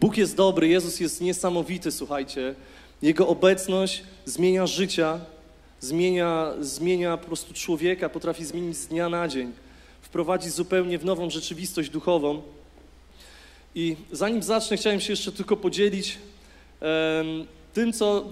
[0.00, 2.54] Bóg jest dobry, Jezus jest niesamowity, słuchajcie.
[3.02, 5.20] Jego obecność zmienia życia,
[5.80, 9.52] zmienia, zmienia po prostu człowieka, potrafi zmienić z dnia na dzień,
[10.02, 12.42] wprowadzić zupełnie w nową rzeczywistość duchową.
[13.74, 16.18] I zanim zacznę, chciałem się jeszcze tylko podzielić
[16.80, 18.24] em, tym, co,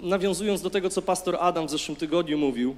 [0.00, 2.76] y, nawiązując do tego, co pastor Adam w zeszłym tygodniu mówił.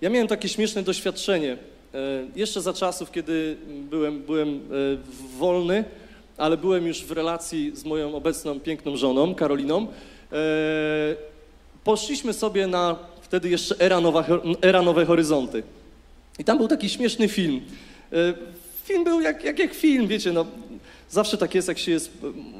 [0.00, 1.56] Ja miałem takie śmieszne doświadczenie.
[1.96, 3.56] E, jeszcze za czasów, kiedy
[3.90, 4.58] byłem, byłem e,
[5.38, 5.84] wolny,
[6.36, 9.86] ale byłem już w relacji z moją obecną piękną żoną, Karoliną.
[10.32, 10.36] E,
[11.84, 14.24] Poszliśmy sobie na wtedy jeszcze era, Nowa,
[14.62, 15.62] era Nowe Horyzonty.
[16.38, 17.60] I tam był taki śmieszny film.
[18.84, 20.46] Film był jak, jak, jak film, wiecie, no.
[21.10, 22.10] Zawsze tak jest, jak się jest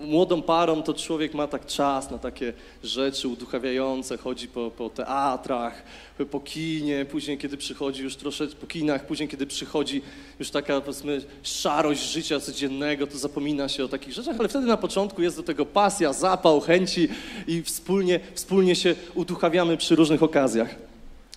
[0.05, 2.53] młodą parą, to człowiek ma tak czas na takie
[2.85, 5.83] rzeczy uduchawiające, chodzi po, po teatrach,
[6.31, 10.03] po kinie, później kiedy przychodzi już troszeczkę po kinach, później kiedy przychodzi
[10.39, 14.77] już taka powiedzmy szarość życia codziennego, to zapomina się o takich rzeczach, ale wtedy na
[14.77, 17.09] początku jest do tego pasja, zapał, chęci
[17.47, 20.75] i wspólnie, wspólnie się uduchawiamy przy różnych okazjach.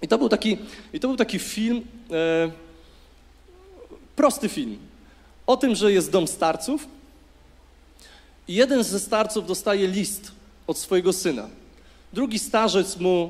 [0.02, 0.58] I to był taki,
[0.94, 2.52] i to był taki film, e,
[4.16, 4.78] prosty film,
[5.48, 6.99] o tym, że jest dom starców
[8.50, 10.32] i jeden ze starców dostaje list
[10.68, 11.48] od swojego syna.
[12.14, 13.30] Drugi starzec mu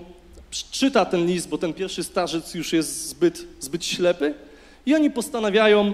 [0.71, 4.33] czyta ten list, bo ten pierwszy starzec już jest zbyt, zbyt ślepy
[4.85, 5.91] i oni postanawiają e,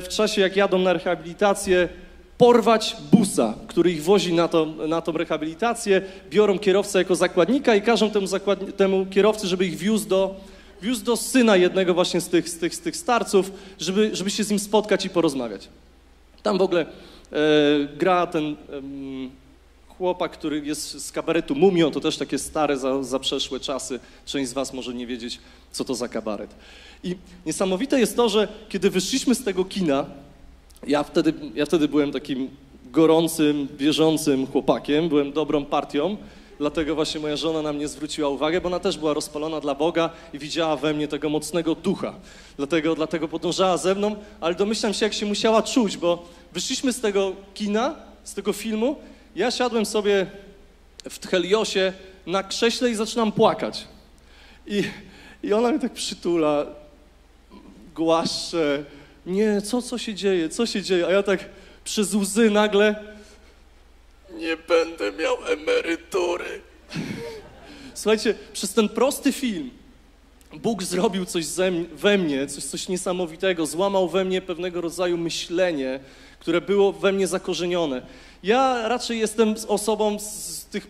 [0.00, 1.88] w czasie, jak jadą na rehabilitację,
[2.38, 7.82] porwać busa, który ich wozi na, to, na tą rehabilitację, biorą kierowcę jako zakładnika i
[7.82, 10.34] każą temu, zakładni- temu kierowcy, żeby ich wiózł do,
[10.82, 14.44] wiózł do syna jednego właśnie z tych, z tych, z tych starców, żeby, żeby się
[14.44, 15.68] z nim spotkać i porozmawiać.
[16.42, 16.86] Tam w ogóle
[17.96, 18.56] gra ten
[19.88, 24.00] chłopak, który jest z kabaretu Mumio, to też takie stare, za, zaprzeszłe czasy.
[24.26, 25.38] Część z was może nie wiedzieć,
[25.72, 26.54] co to za kabaret.
[27.04, 27.16] I
[27.46, 30.06] niesamowite jest to, że kiedy wyszliśmy z tego kina,
[30.86, 32.48] ja wtedy, ja wtedy byłem takim
[32.92, 36.16] gorącym, bieżącym chłopakiem, byłem dobrą partią,
[36.58, 40.10] dlatego właśnie moja żona na mnie zwróciła uwagę, bo ona też była rozpalona dla Boga
[40.32, 42.14] i widziała we mnie tego mocnego ducha.
[42.56, 47.00] Dlatego, dlatego podążała ze mną, ale domyślam się, jak się musiała czuć, bo wyszliśmy z
[47.00, 47.94] tego kina,
[48.24, 48.96] z tego filmu,
[49.36, 50.26] ja siadłem sobie
[51.10, 51.92] w Tcheliosie
[52.26, 53.88] na krześle i zaczynam płakać.
[54.66, 54.84] I,
[55.42, 56.66] I ona mnie tak przytula,
[57.94, 58.84] głaszcze,
[59.26, 61.06] nie, co, co się dzieje, co się dzieje?
[61.06, 61.44] A ja tak
[61.84, 63.13] przez łzy nagle,
[64.36, 66.60] nie będę miał emerytury.
[67.94, 69.70] Słuchajcie, przez ten prosty film
[70.52, 71.46] Bóg zrobił coś
[71.92, 76.00] we mnie, coś, coś niesamowitego, złamał we mnie pewnego rodzaju myślenie,
[76.38, 78.02] które było we mnie zakorzenione.
[78.42, 80.86] Ja raczej jestem osobą z, tych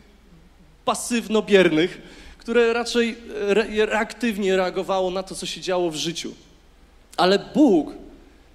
[0.84, 2.02] pasywno-biernych,
[2.38, 3.16] które raczej
[3.48, 6.34] re, reaktywnie reagowało na to, co się działo w życiu.
[7.16, 7.92] Ale Bóg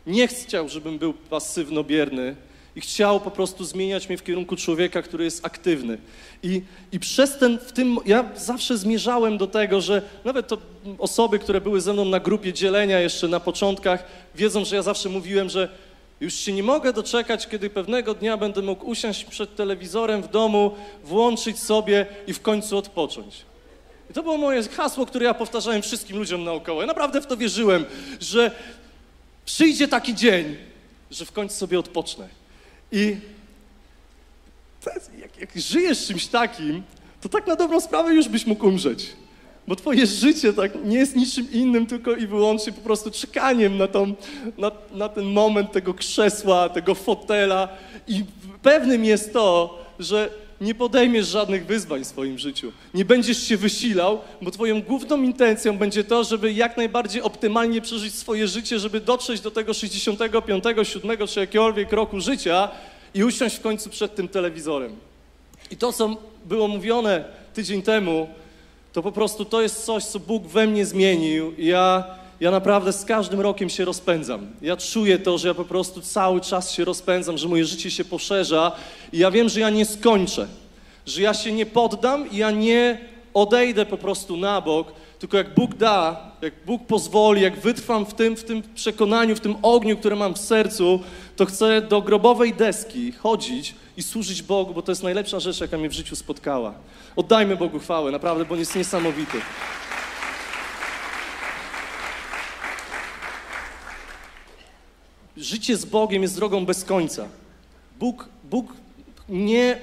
[0.07, 2.35] nie chciał, żebym był pasywno-bierny
[2.79, 5.97] i chciał po prostu zmieniać mnie w kierunku człowieka, który jest aktywny.
[6.43, 10.57] I, I przez ten, w tym, ja zawsze zmierzałem do tego, że nawet to
[10.97, 14.03] osoby, które były ze mną na grupie dzielenia jeszcze na początkach,
[14.35, 15.69] wiedzą, że ja zawsze mówiłem, że
[16.21, 20.75] już się nie mogę doczekać, kiedy pewnego dnia będę mógł usiąść przed telewizorem w domu,
[21.03, 23.45] włączyć sobie i w końcu odpocząć.
[24.09, 26.81] I to było moje hasło, które ja powtarzałem wszystkim ludziom naokoło.
[26.81, 27.85] Ja naprawdę w to wierzyłem,
[28.19, 28.51] że
[29.45, 30.55] przyjdzie taki dzień,
[31.11, 32.38] że w końcu sobie odpocznę.
[32.91, 33.17] I
[35.21, 36.83] jak, jak żyjesz czymś takim,
[37.21, 39.09] to tak na dobrą sprawę już byś mógł umrzeć.
[39.67, 43.87] Bo twoje życie tak nie jest niczym innym, tylko i wyłącznie po prostu czekaniem na,
[43.87, 44.13] tą,
[44.57, 47.69] na, na ten moment tego krzesła, tego fotela.
[48.07, 48.23] I
[48.61, 50.29] pewnym jest to, że
[50.61, 52.71] nie podejmiesz żadnych wyzwań w swoim życiu.
[52.93, 58.15] Nie będziesz się wysilał, bo twoją główną intencją będzie to, żeby jak najbardziej optymalnie przeżyć
[58.15, 62.69] swoje życie, żeby dotrzeć do tego 65, 7 czy jakiegokolwiek roku życia
[63.13, 64.95] i usiąść w końcu przed tym telewizorem.
[65.71, 68.27] I to, co było mówione tydzień temu,
[68.93, 71.53] to po prostu to jest coś, co Bóg we mnie zmienił.
[71.57, 72.03] Ja,
[72.39, 74.47] ja naprawdę z każdym rokiem się rozpędzam.
[74.61, 78.05] Ja czuję to, że ja po prostu cały czas się rozpędzam, że moje życie się
[78.05, 78.71] poszerza
[79.13, 80.47] i ja wiem, że ja nie skończę,
[81.05, 82.97] że ja się nie poddam i ja nie
[83.33, 88.13] odejdę po prostu na bok, tylko jak Bóg da, jak Bóg pozwoli, jak wytrwam w
[88.13, 90.99] tym, w tym przekonaniu, w tym ogniu, które mam w sercu,
[91.35, 95.77] to chcę do grobowej deski chodzić i służyć Bogu, bo to jest najlepsza rzecz, jaka
[95.77, 96.73] mnie w życiu spotkała.
[97.15, 99.37] Oddajmy Bogu chwałę, naprawdę, bo On jest niesamowity.
[105.39, 107.27] Życie z Bogiem jest drogą bez końca.
[107.99, 108.73] Bóg, Bóg
[109.29, 109.79] nie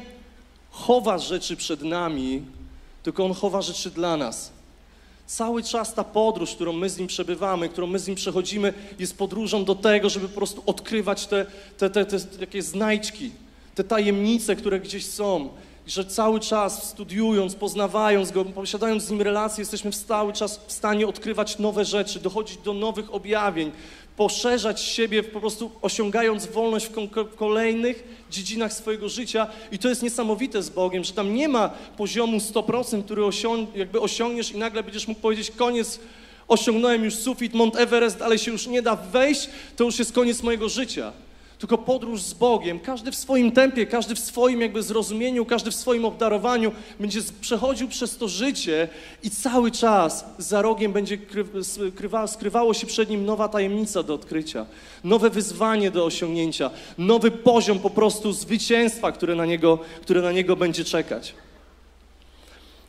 [0.70, 2.42] chowa rzeczy przed nami,
[3.02, 4.52] tylko On chowa rzeczy dla nas.
[5.26, 9.18] Cały czas ta podróż, którą my z Nim przebywamy, którą my z Nim przechodzimy, jest
[9.18, 11.46] podróżą do tego, żeby po prostu odkrywać te,
[11.78, 13.30] te, te, te takie znajdźki,
[13.74, 15.48] te tajemnice, które gdzieś są.
[15.86, 21.06] Że cały czas studiując, poznawając Go, posiadając z Nim relacje, jesteśmy cały czas w stanie
[21.06, 23.72] odkrywać nowe rzeczy, dochodzić do nowych objawień,
[24.16, 29.46] poszerzać siebie, po prostu osiągając wolność w, kolejnych dziedzinach swojego życia.
[29.72, 33.22] I to jest niesamowite z Bogiem, że tam nie ma poziomu 100%, który
[33.74, 36.00] jakby osiągniesz i nagle będziesz mógł powiedzieć koniec,
[36.48, 40.42] osiągnąłem już sufit, Mount Everest, ale się już nie da wejść, to już jest koniec
[40.42, 41.12] mojego życia
[41.58, 42.80] tylko podróż z Bogiem.
[42.80, 47.88] Każdy w swoim tempie, każdy w swoim jakby zrozumieniu, każdy w swoim obdarowaniu będzie przechodził
[47.88, 48.88] przez to życie
[49.22, 51.18] i cały czas za rogiem będzie
[51.62, 54.66] skrywa, skrywało się przed nim nowa tajemnica do odkrycia,
[55.04, 60.56] nowe wyzwanie do osiągnięcia, nowy poziom po prostu zwycięstwa, które na niego, które na niego
[60.56, 61.34] będzie czekać.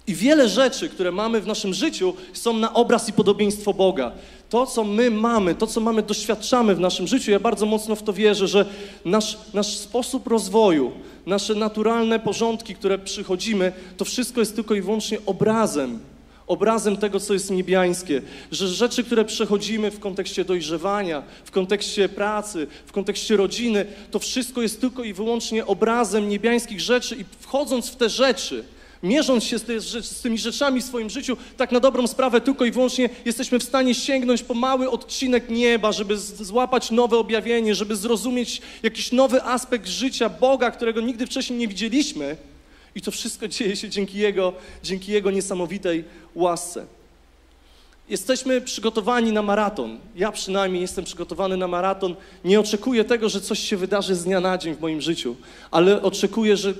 [0.07, 4.11] I wiele rzeczy, które mamy w naszym życiu, są na obraz i podobieństwo Boga.
[4.49, 8.03] To, co my mamy, to, co mamy, doświadczamy w naszym życiu, ja bardzo mocno w
[8.03, 8.65] to wierzę, że
[9.05, 10.91] nasz, nasz sposób rozwoju,
[11.25, 15.99] nasze naturalne porządki, które przychodzimy, to wszystko jest tylko i wyłącznie obrazem
[16.47, 18.21] obrazem tego, co jest niebiańskie,
[18.51, 24.61] że rzeczy, które przechodzimy w kontekście dojrzewania, w kontekście pracy, w kontekście rodziny, to wszystko
[24.61, 28.63] jest tylko i wyłącznie obrazem niebiańskich rzeczy i wchodząc w te rzeczy,
[29.03, 33.09] Mierząc się z, tymi rzeczami w swoim życiu, tak na dobrą sprawę tylko i wyłącznie
[33.25, 39.11] jesteśmy w stanie sięgnąć po mały odcinek nieba, żeby złapać nowe objawienie, żeby zrozumieć jakiś
[39.11, 42.37] nowy aspekt życia Boga, którego nigdy wcześniej nie widzieliśmy.
[42.95, 44.53] I to wszystko dzieje się dzięki Jego,
[44.83, 46.03] dzięki Jego niesamowitej
[46.35, 46.96] łasce.
[48.09, 49.97] Jesteśmy przygotowani na maraton.
[50.15, 52.15] Ja przynajmniej jestem przygotowany na maraton.
[52.45, 55.35] Nie oczekuję tego, że coś się wydarzy z dnia na dzień w moim życiu,
[55.71, 56.73] ale oczekuję, że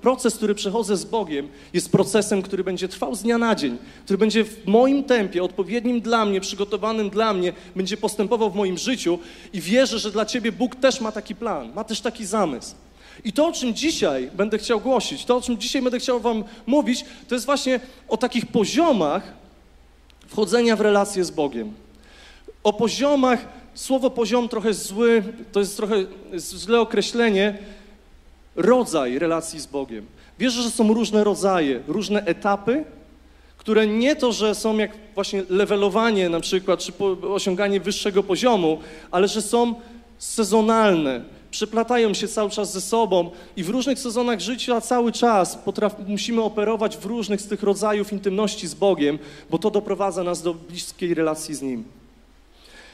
[0.00, 4.18] proces, który przechodzę z Bogiem, jest procesem, który będzie trwał z dnia na dzień, który
[4.18, 9.18] będzie w moim tempie, odpowiednim dla mnie, przygotowanym dla mnie, będzie postępował w moim życiu
[9.52, 12.74] i wierzę, że dla Ciebie Bóg też ma taki plan, ma też taki zamysł.
[13.24, 16.44] I to, o czym dzisiaj będę chciał głosić, to, o czym dzisiaj będę chciał Wam
[16.66, 19.38] mówić, to jest właśnie o takich poziomach,
[20.28, 21.72] wchodzenia w relacje z Bogiem.
[22.64, 25.22] O poziomach, słowo poziom trochę zły,
[25.52, 25.96] to jest trochę
[26.38, 27.58] źle określenie,
[28.56, 30.06] rodzaj relacji z Bogiem.
[30.38, 32.84] Wierzę, że są różne rodzaje, różne etapy,
[33.58, 36.92] które nie to, że są jak właśnie levelowanie na przykład, czy
[37.22, 38.78] osiąganie wyższego poziomu,
[39.10, 39.74] ale że są
[40.18, 45.58] sezonalne, przeplatają się cały czas ze sobą i w różnych sezonach życia cały czas
[46.06, 49.18] musimy operować w różnych z tych rodzajów intymności z Bogiem,
[49.50, 51.84] bo to doprowadza nas do bliskiej relacji z Nim.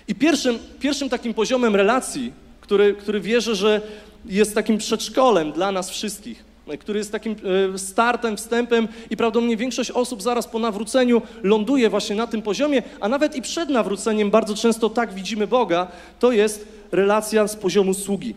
[0.08, 3.80] I pierwszym, pierwszym takim poziomem relacji, który, który wierzę, że
[4.26, 6.44] jest takim przedszkolem dla nas wszystkich,
[6.80, 7.36] który jest takim
[7.74, 12.82] e, startem, wstępem i prawdopodobnie większość osób zaraz po nawróceniu ląduje właśnie na tym poziomie,
[13.00, 15.86] a nawet i przed nawróceniem bardzo często tak widzimy Boga,
[16.18, 18.34] to jest relacja z poziomu sługi.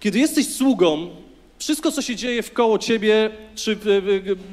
[0.00, 1.10] Kiedy jesteś sługą,
[1.58, 3.78] wszystko, co się dzieje wkoło ciebie, czy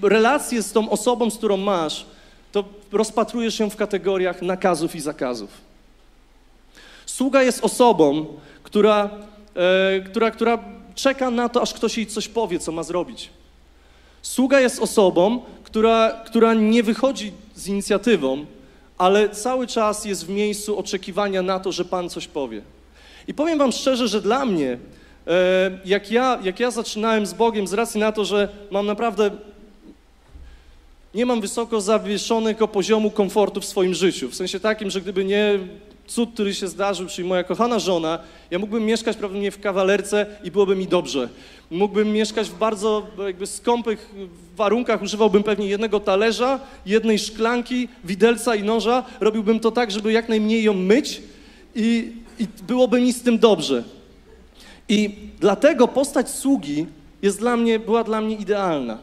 [0.01, 2.06] relacje z tą osobą, z którą masz,
[2.51, 5.50] to rozpatrujesz ją w kategoriach nakazów i zakazów.
[7.06, 8.25] Sługa jest osobą,
[8.63, 9.09] która,
[9.56, 10.59] e, która, która
[10.95, 13.30] czeka na to, aż ktoś jej coś powie, co ma zrobić.
[14.21, 18.45] Sługa jest osobą, która, która nie wychodzi z inicjatywą,
[18.97, 22.62] ale cały czas jest w miejscu oczekiwania na to, że Pan coś powie.
[23.27, 24.77] I powiem Wam szczerze, że dla mnie,
[25.27, 29.31] e, jak ja, jak ja zaczynałem z Bogiem, z racji na to, że mam naprawdę
[31.15, 34.29] nie mam wysoko zawieszonego poziomu komfortu w swoim życiu.
[34.29, 35.60] W sensie takim, że gdyby nie
[36.07, 38.19] cud, który się zdarzył, czyli moja kochana żona,
[38.51, 41.29] ja mógłbym mieszkać prawdopodobnie w kawalerce i byłoby mi dobrze.
[41.71, 44.15] Mógłbym mieszkać w bardzo jakby skąpych
[44.55, 49.03] warunkach, używałbym pewnie jednego talerza, jednej szklanki, widelca i noża.
[49.19, 51.21] Robiłbym to tak, żeby jak najmniej ją myć
[51.75, 53.83] i, i byłoby mi z tym dobrze.
[54.89, 55.09] I
[55.39, 56.85] dlatego postać sługi
[57.21, 58.97] jest dla mnie, była dla mnie idealna.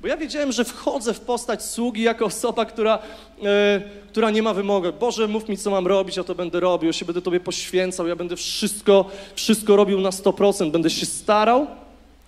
[0.00, 2.98] Bo ja wiedziałem, że wchodzę w postać sługi jako osoba, która,
[3.42, 4.98] e, która nie ma wymogów.
[4.98, 8.06] Boże, mów mi, co mam robić, ja to będę robił, ja się będę Tobie poświęcał,
[8.06, 9.04] ja będę wszystko,
[9.34, 11.66] wszystko robił na 100%, będę się starał,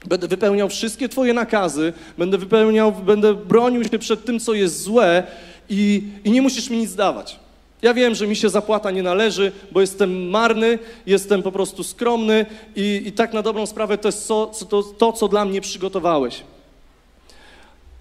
[0.06, 5.22] będę wypełniał wszystkie Twoje nakazy, będę wypełniał, będę bronił się przed tym, co jest złe
[5.68, 7.38] i, i nie musisz mi nic dawać.
[7.82, 12.46] Ja wiem, że mi się zapłata nie należy, bo jestem marny, jestem po prostu skromny
[12.76, 16.42] i, i tak na dobrą sprawę to jest to, to, to, co dla mnie przygotowałeś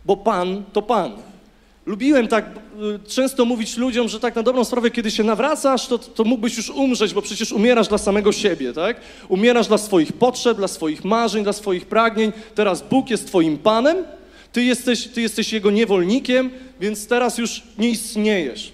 [0.06, 1.12] bo Pan to Pan.
[1.86, 5.98] Lubiłem tak y, często mówić ludziom, że tak na dobrą sprawę, kiedy się nawracasz, to,
[5.98, 9.02] to mógłbyś już umrzeć, bo przecież umierasz dla samego siebie, tak?
[9.30, 12.32] Umierasz dla swoich potrzeb, dla swoich marzeń, dla swoich pragnień.
[12.56, 13.98] Teraz Bóg jest Twoim Panem,
[14.52, 18.72] Ty jesteś, ty jesteś Jego niewolnikiem, więc teraz już nie istniejesz.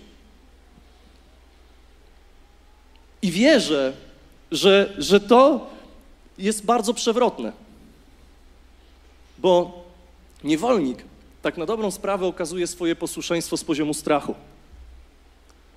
[3.22, 3.94] I wierzę,
[4.52, 5.70] że, że to
[6.38, 7.52] jest bardzo przewrotne.
[9.38, 9.84] Bo
[10.44, 11.07] niewolnik
[11.48, 14.36] tak na dobrą sprawę okazuje swoje posłuszeństwo z poziomu strachu,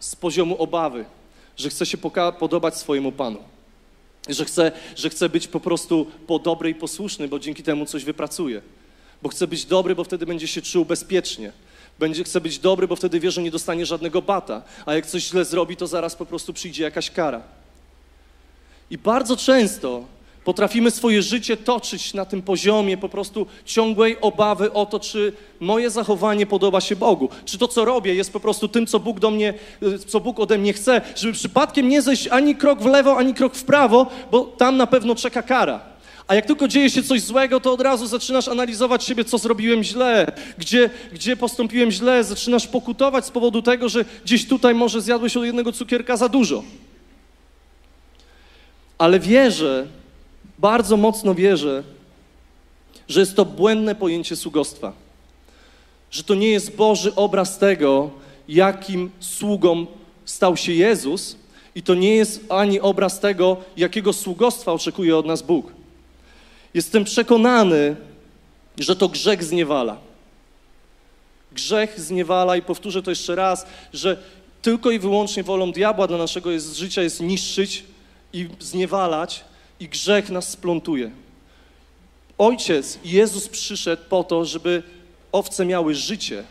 [0.00, 1.04] z poziomu obawy,
[1.56, 1.98] że chce się
[2.38, 3.38] podobać swojemu Panu.
[4.28, 8.04] Że chce, że chce być po prostu po dobry i posłuszny, bo dzięki temu coś
[8.04, 8.62] wypracuje.
[9.22, 11.52] Bo chce być dobry, bo wtedy będzie się czuł bezpiecznie.
[11.98, 14.62] Będzie, chce być dobry, bo wtedy wie, że nie dostanie żadnego bata.
[14.86, 17.42] A jak coś źle zrobi, to zaraz po prostu przyjdzie jakaś kara.
[18.90, 20.04] I bardzo często
[20.44, 25.90] potrafimy swoje życie toczyć na tym poziomie po prostu ciągłej obawy o to, czy moje
[25.90, 27.28] zachowanie podoba się Bogu.
[27.44, 29.54] Czy to, co robię, jest po prostu tym, co Bóg do mnie,
[30.06, 33.54] co Bóg ode mnie chce, żeby przypadkiem nie zejść ani krok w lewo, ani krok
[33.54, 35.80] w prawo, bo tam na pewno czeka kara.
[36.30, 39.82] A jak tylko dzieje się coś złego, to od razu zaczynasz analizować siebie, co zrobiłem
[39.82, 45.36] źle, gdzie, gdzie postąpiłem źle, zaczynasz pokutować z powodu tego, że gdzieś tutaj może zjadłeś
[45.36, 46.62] od jednego cukierka za dużo.
[48.98, 49.86] Ale wierzę,
[50.60, 51.82] bardzo mocno wierzę,
[53.08, 54.92] że jest to błędne pojęcie sługostwa.
[56.10, 58.10] Że to nie jest Boży obraz tego,
[58.48, 59.86] jakim sługą
[60.24, 61.36] stał się Jezus,
[61.74, 65.72] i to nie jest ani obraz tego, jakiego sługostwa oczekuje od nas Bóg.
[66.74, 67.96] Jestem przekonany,
[68.78, 69.96] że to grzech zniewala.
[71.52, 74.22] Grzech zniewala i powtórzę to jeszcze raz, że
[74.62, 77.84] tylko i wyłącznie wolą diabła dla naszego jest, życia jest niszczyć
[78.32, 79.44] i zniewalać
[79.80, 81.10] i grzech nas splątuje.
[82.38, 84.82] Ojciec, Jezus przyszedł po to, żeby
[85.32, 86.44] owce miały życie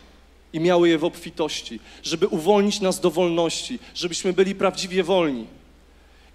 [0.52, 5.46] i miały je w obfitości, żeby uwolnić nas do wolności, żebyśmy byli prawdziwie wolni.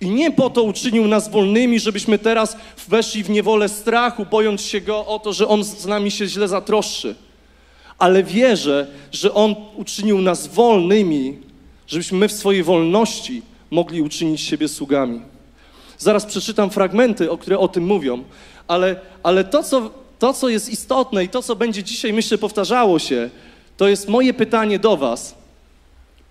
[0.02, 4.82] I nie po to uczynił nas wolnymi, żebyśmy teraz weszli w niewolę strachu, bojąc się
[4.82, 7.16] Go o to, że On z nami się źle zatroszczy.
[7.98, 11.38] Ale wierzę, że On uczynił nas wolnymi,
[11.88, 15.35] żebyśmy my w swojej wolności mogli uczynić siebie sługami.
[15.98, 18.24] Zaraz przeczytam fragmenty, o które o tym mówią,
[18.68, 23.00] ale, ale to, co, to, co jest istotne i to, co będzie dzisiaj, myślę, powtarzało
[23.00, 23.30] się,
[23.78, 25.36] to jest moje pytanie do Was.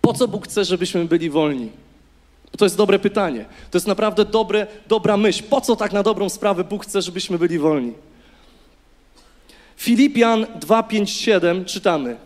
[0.00, 1.70] Po co Bóg chce, żebyśmy byli wolni?
[2.58, 3.44] To jest dobre pytanie.
[3.70, 5.42] To jest naprawdę dobre, dobra myśl.
[5.50, 7.92] Po co tak na dobrą sprawę Bóg chce, żebyśmy byli wolni?
[9.76, 12.16] Filipian 2, 5, 7 czytamy.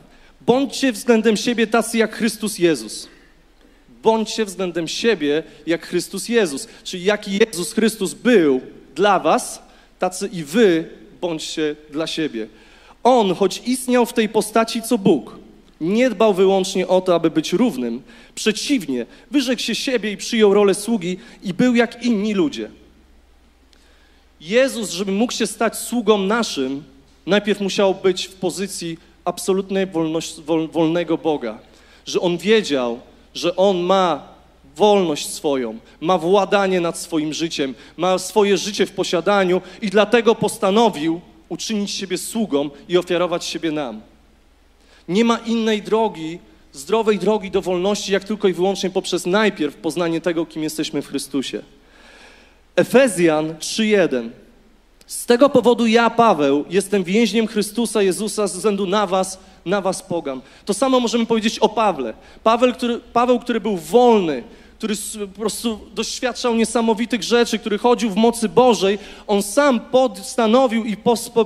[0.41, 3.09] Bądźcie względem siebie tacy jak Chrystus Jezus.
[4.03, 6.69] Bądźcie względem siebie jak Chrystus Jezus.
[6.85, 8.61] Czyli jaki Jezus Chrystus był
[8.95, 9.63] dla was,
[9.99, 10.89] tacy i wy
[11.21, 12.47] bądźcie dla siebie.
[13.03, 15.39] On, choć istniał w tej postaci co Bóg,
[15.81, 18.03] nie dbał wyłącznie o to, aby być równym.
[18.35, 22.71] Przeciwnie, wyrzekł się siebie i przyjął rolę sługi i był jak inni ludzie.
[24.41, 26.83] Jezus, żeby mógł się stać sługą naszym,
[27.27, 31.59] najpierw musiał być w pozycji absolutnej wolność, wol, wolnego Boga.
[32.07, 33.01] Że On wiedział,
[33.39, 34.29] że On ma
[34.77, 41.21] wolność swoją, ma władanie nad swoim życiem, ma swoje życie w posiadaniu i dlatego postanowił
[41.49, 44.01] uczynić siebie sługą i ofiarować siebie nam.
[45.09, 46.39] Nie ma innej drogi,
[46.73, 51.09] zdrowej drogi do wolności, jak tylko i wyłącznie poprzez najpierw poznanie tego, kim jesteśmy w
[51.09, 51.63] Chrystusie.
[52.77, 54.31] Efezjan 3:1.
[55.09, 60.03] Z tego powodu ja, Paweł, jestem więźniem Chrystusa Jezusa ze względu na was, na was
[60.03, 60.43] pogam.
[60.65, 62.15] To samo możemy powiedzieć o Pawle.
[62.43, 64.43] Paweł, który, Paweł, który był wolny,
[64.79, 64.95] który
[65.35, 70.97] po prostu doświadczał niesamowitych rzeczy, który chodził w mocy Bożej, on sam postanowił i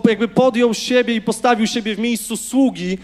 [0.09, 2.99] jakby podjął siebie i postawił siebie w miejscu sługi,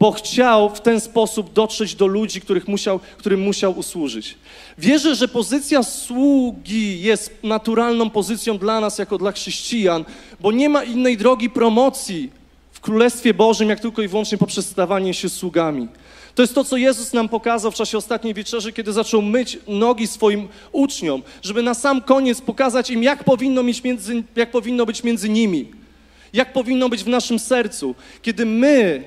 [0.00, 4.34] bo chciał w ten sposób dotrzeć do ludzi, których musiał, którym musiał usłużyć.
[4.78, 10.04] Wierzę, że pozycja sługi jest naturalną pozycją dla nas, jako dla chrześcijan,
[10.40, 12.30] bo nie ma innej drogi promocji
[12.72, 15.88] w Królestwie Bożym, jak tylko i wyłącznie poprzez stawanie się sługami.
[16.34, 20.06] To jest to, co Jezus nam pokazał w czasie ostatniej wieczerzy, kiedy zaczął myć nogi
[20.06, 25.04] swoim uczniom, żeby na sam koniec pokazać im, jak powinno, mieć między, jak powinno być
[25.04, 25.68] między nimi,
[26.32, 27.94] jak powinno być w naszym sercu.
[28.22, 29.04] Kiedy my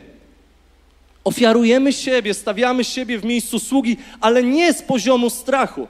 [1.24, 5.88] Ofiarujemy siebie, stawiamy siebie w miejscu sługi, ale nie z poziomu strachu.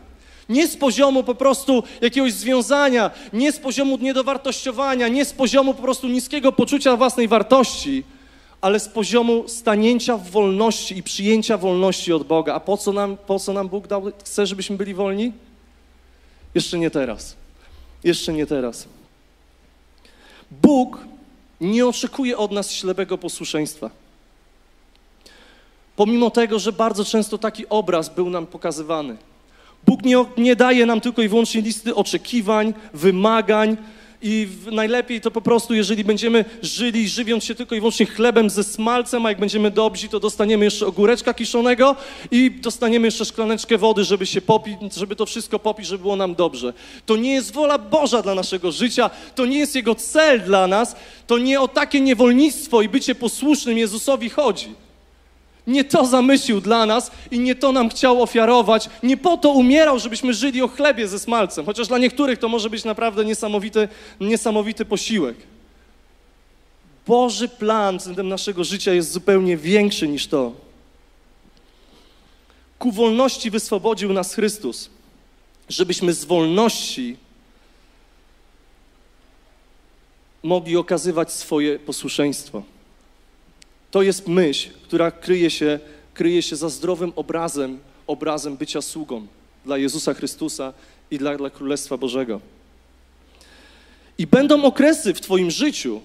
[0.49, 5.81] Nie z poziomu po prostu jakiegoś związania, nie z poziomu niedowartościowania, nie z poziomu po
[5.81, 8.03] prostu niskiego poczucia własnej wartości,
[8.61, 12.53] ale z poziomu stanięcia w wolności i przyjęcia wolności od Boga.
[12.53, 15.31] A po co nam, po co nam Bóg dał, chce, żebyśmy byli wolni?
[16.55, 17.35] Jeszcze nie teraz.
[18.03, 18.87] Jeszcze nie teraz.
[20.51, 20.99] Bóg
[21.61, 24.02] nie oczekuje od nas ślepego posłuszeństwa.
[25.95, 29.17] Pomimo tego, że bardzo często taki obraz był nam pokazywany.
[29.85, 33.77] Bóg nie, nie daje nam tylko i wyłącznie listy oczekiwań, wymagań
[34.25, 38.63] I najlepiej to po prostu, jeżeli będziemy żyli, żywiąc się tylko i wyłącznie chlebem ze
[38.63, 41.95] smalcem, a jak będziemy dobrzy, to dostaniemy jeszcze ogóreczka kiszonego
[42.31, 46.35] i dostaniemy jeszcze szklaneczkę wody, żeby się popić, żeby to wszystko popić, żeby było nam
[46.35, 46.73] dobrze.
[47.05, 50.95] To nie jest wola Boża dla naszego życia, to nie jest Jego cel dla nas,
[51.27, 54.82] to nie o takie niewolnictwo i bycie posłusznym Jezusowi chodzi.
[55.67, 58.89] Nie to zamyślił dla nas i nie to nam chciał ofiarować.
[59.03, 61.65] Nie po to umierał, żebyśmy żyli o chlebie ze smalcem.
[61.65, 63.87] Chociaż dla niektórych to może być naprawdę niesamowity,
[64.19, 65.37] niesamowity posiłek.
[67.07, 70.51] Boży plan względem naszego życia jest zupełnie większy niż to.
[72.79, 74.89] Ku wolności wyswobodził nas Chrystus,
[75.69, 77.17] żebyśmy z wolności
[80.43, 82.63] mogli okazywać swoje posłuszeństwo.
[83.93, 85.79] To jest myśl, która kryje się,
[86.13, 89.27] kryje się za zdrowym obrazem, obrazem bycia sługą
[89.65, 90.73] dla Jezusa Chrystusa
[91.11, 92.41] i dla, dla Królestwa Bożego.
[94.17, 96.01] I będą okresy w Twoim życiu,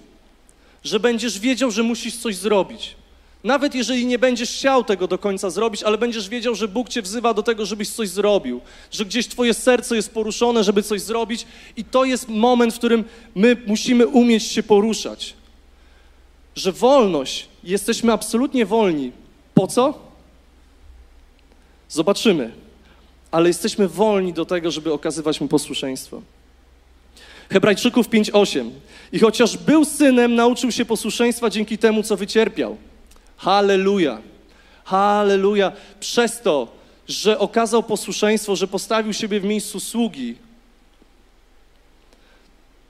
[0.83, 2.95] że będziesz wiedział, że musisz coś zrobić.
[3.43, 7.01] Nawet jeżeli nie będziesz chciał tego do końca zrobić, ale będziesz wiedział, że Bóg Cię
[7.01, 11.45] wzywa do tego, żebyś coś zrobił, że gdzieś Twoje serce jest poruszone, żeby coś zrobić,
[11.77, 13.03] i to jest moment, w którym
[13.35, 15.38] my musimy umieć się poruszać.
[16.55, 19.11] Że wolność jesteśmy absolutnie wolni.
[19.53, 19.99] Po co?
[21.89, 22.51] Zobaczymy.
[23.31, 26.21] Ale jesteśmy wolni do tego, żeby okazywać mu posłuszeństwo.
[27.49, 28.71] Hebrajczyków 5:8.
[29.11, 32.77] I chociaż był synem, nauczył się posłuszeństwa dzięki temu, co wycierpiał.
[33.37, 34.21] Halleluja.
[34.83, 35.71] Halleluja.
[35.99, 36.67] Przez to,
[37.07, 40.35] że okazał posłuszeństwo, że postawił siebie w miejscu sługi,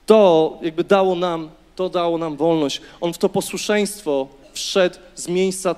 [0.06, 2.80] to jakby dało nam, to dało nam wolność.
[3.00, 5.74] On w to posłuszeństwo wszedł z miejsca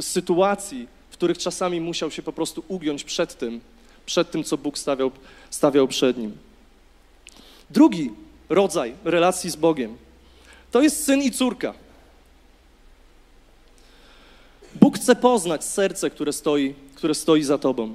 [0.00, 3.60] sytuacji, w których czasami musiał się po prostu ugiąć przed tym,
[4.06, 5.10] przed tym, co Bóg stawiał,
[5.50, 6.36] stawiał przed nim.
[7.70, 8.10] Drugi
[8.48, 9.96] rodzaj relacji z Bogiem
[10.70, 11.74] to jest syn i córka.
[14.74, 17.94] Bóg chce poznać serce, które stoi, które stoi za tobą.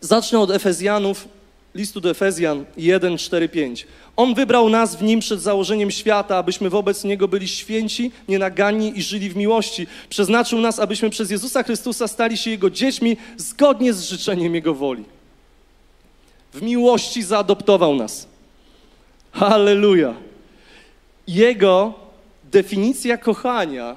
[0.00, 1.28] Zacznę od Efezjanów,
[1.74, 3.86] listu do Efezjan 1, 4, 5.
[4.16, 9.02] On wybrał nas w nim przed założeniem świata, abyśmy wobec niego byli święci, nienagani i
[9.02, 9.86] żyli w miłości.
[10.08, 15.04] Przeznaczył nas, abyśmy przez Jezusa Chrystusa stali się jego dziećmi zgodnie z życzeniem jego woli.
[16.52, 18.28] W miłości zaadoptował nas.
[19.32, 20.14] Halleluja.
[21.26, 21.94] Jego
[22.44, 23.96] definicja kochania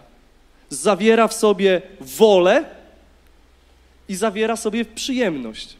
[0.69, 2.65] zawiera w sobie wolę
[4.09, 5.75] i zawiera sobie przyjemność.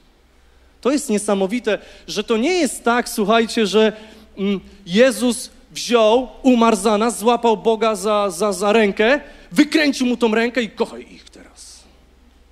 [0.83, 3.93] To jest niesamowite, że to nie jest tak, słuchajcie, że
[4.37, 10.35] mm, Jezus wziął, umarł za nas, złapał Boga za, za, za rękę, wykręcił mu tą
[10.35, 11.83] rękę i kochaj ich teraz.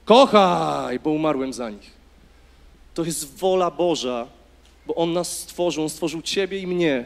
[0.05, 1.91] Kochaj, bo umarłem za nich.
[2.93, 4.27] To jest wola Boża,
[4.87, 7.05] bo On nas stworzył, On stworzył Ciebie i mnie,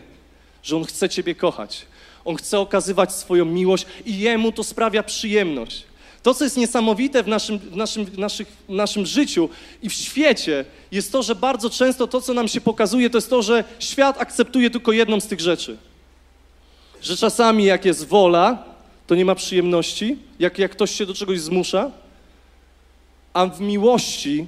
[0.64, 1.86] że On chce Ciebie kochać.
[2.26, 5.84] On chce okazywać swoją miłość i Jemu to sprawia przyjemność.
[6.26, 9.50] To, co jest niesamowite w naszym, w naszym, w naszych, w naszym życiu
[9.82, 13.30] i w świecie, jest to, że bardzo często to, co nam się pokazuje, to jest
[13.30, 15.78] to, że świat akceptuje tylko jedną z tych rzeczy.
[17.02, 18.64] Że czasami, jak jest wola,
[19.08, 21.92] to nie ma przyjemności, jak, jak ktoś się do czegoś zmusza,
[23.34, 24.48] a w miłości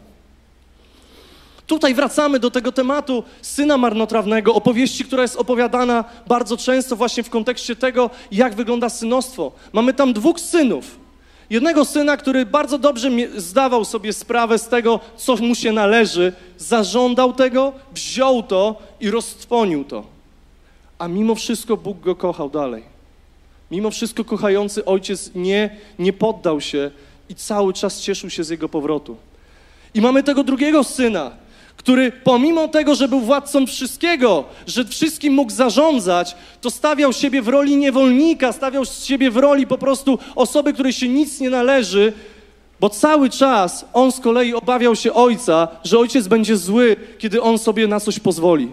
[1.66, 7.30] Tutaj wracamy do tego tematu syna marnotrawnego, opowieści, która jest opowiadana bardzo często właśnie w
[7.30, 9.52] kontekście tego, jak wygląda synostwo.
[9.72, 10.98] Mamy tam dwóch synów.
[11.50, 17.32] Jednego syna, który bardzo dobrze zdawał sobie sprawę z tego, co mu się należy, zażądał
[17.32, 20.04] tego, wziął to i roztrwonił to.
[20.98, 22.97] A mimo wszystko Bóg go kochał dalej.
[23.70, 26.90] Mimo wszystko kochający ojciec nie, nie poddał się
[27.28, 29.16] i cały czas cieszył się z jego powrotu.
[29.94, 31.30] I mamy tego drugiego syna,
[31.76, 37.48] który pomimo tego, że był władcą wszystkiego, że wszystkim mógł zarządzać, to stawiał siebie w
[37.48, 42.12] roli niewolnika, stawiał siebie w roli po prostu osoby, której się nic nie należy,
[42.80, 47.58] bo cały czas on z kolei obawiał się ojca, że ojciec będzie zły, kiedy on
[47.58, 48.68] sobie na coś pozwoli.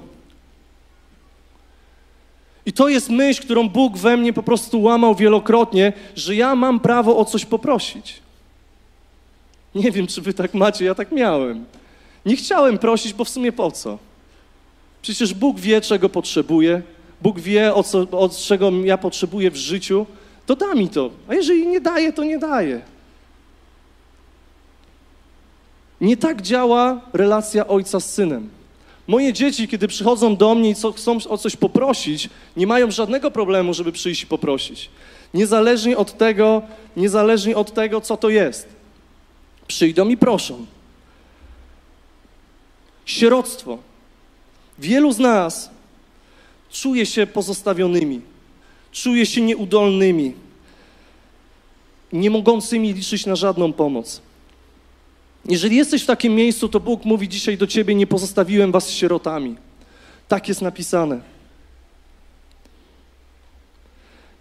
[2.66, 6.80] I to jest myśl, którą Bóg we mnie po prostu łamał wielokrotnie, że ja mam
[6.80, 8.20] prawo o coś poprosić.
[9.76, 11.66] Nie wiem, czy wy tak macie, ja tak miałem.
[12.26, 13.98] Nie chciałem prosić, bo w sumie po co?
[15.02, 16.82] Przecież Bóg wie, czego potrzebuję.
[17.22, 20.06] Bóg wie, o, co, o czego ja potrzebuję w życiu.
[20.46, 21.10] To da mi to.
[21.28, 22.82] A jeżeli nie daje, to nie daje.
[26.02, 28.50] Nie tak działa relacja ojca z synem.
[29.08, 33.74] Moje dzieci, kiedy przychodzą do mnie i chcą o coś poprosić, nie mają żadnego problemu,
[33.74, 34.90] żeby przyjść i poprosić.
[35.34, 36.62] Niezależnie od tego,
[36.98, 38.68] niezależnie od tego, co to jest.
[39.68, 40.66] Przyjdą i proszą.
[43.06, 43.78] Sieroctwo.
[44.80, 45.70] Wielu z nas
[46.72, 48.22] czuje się pozostawionymi,
[48.92, 50.34] czuje się nieudolnymi,
[52.14, 54.22] nie mogącymi liczyć na żadną pomoc.
[55.46, 59.56] Jeżeli jesteś w takim miejscu, to Bóg mówi dzisiaj do ciebie: Nie pozostawiłem was sierotami.
[60.28, 61.36] Tak jest napisane.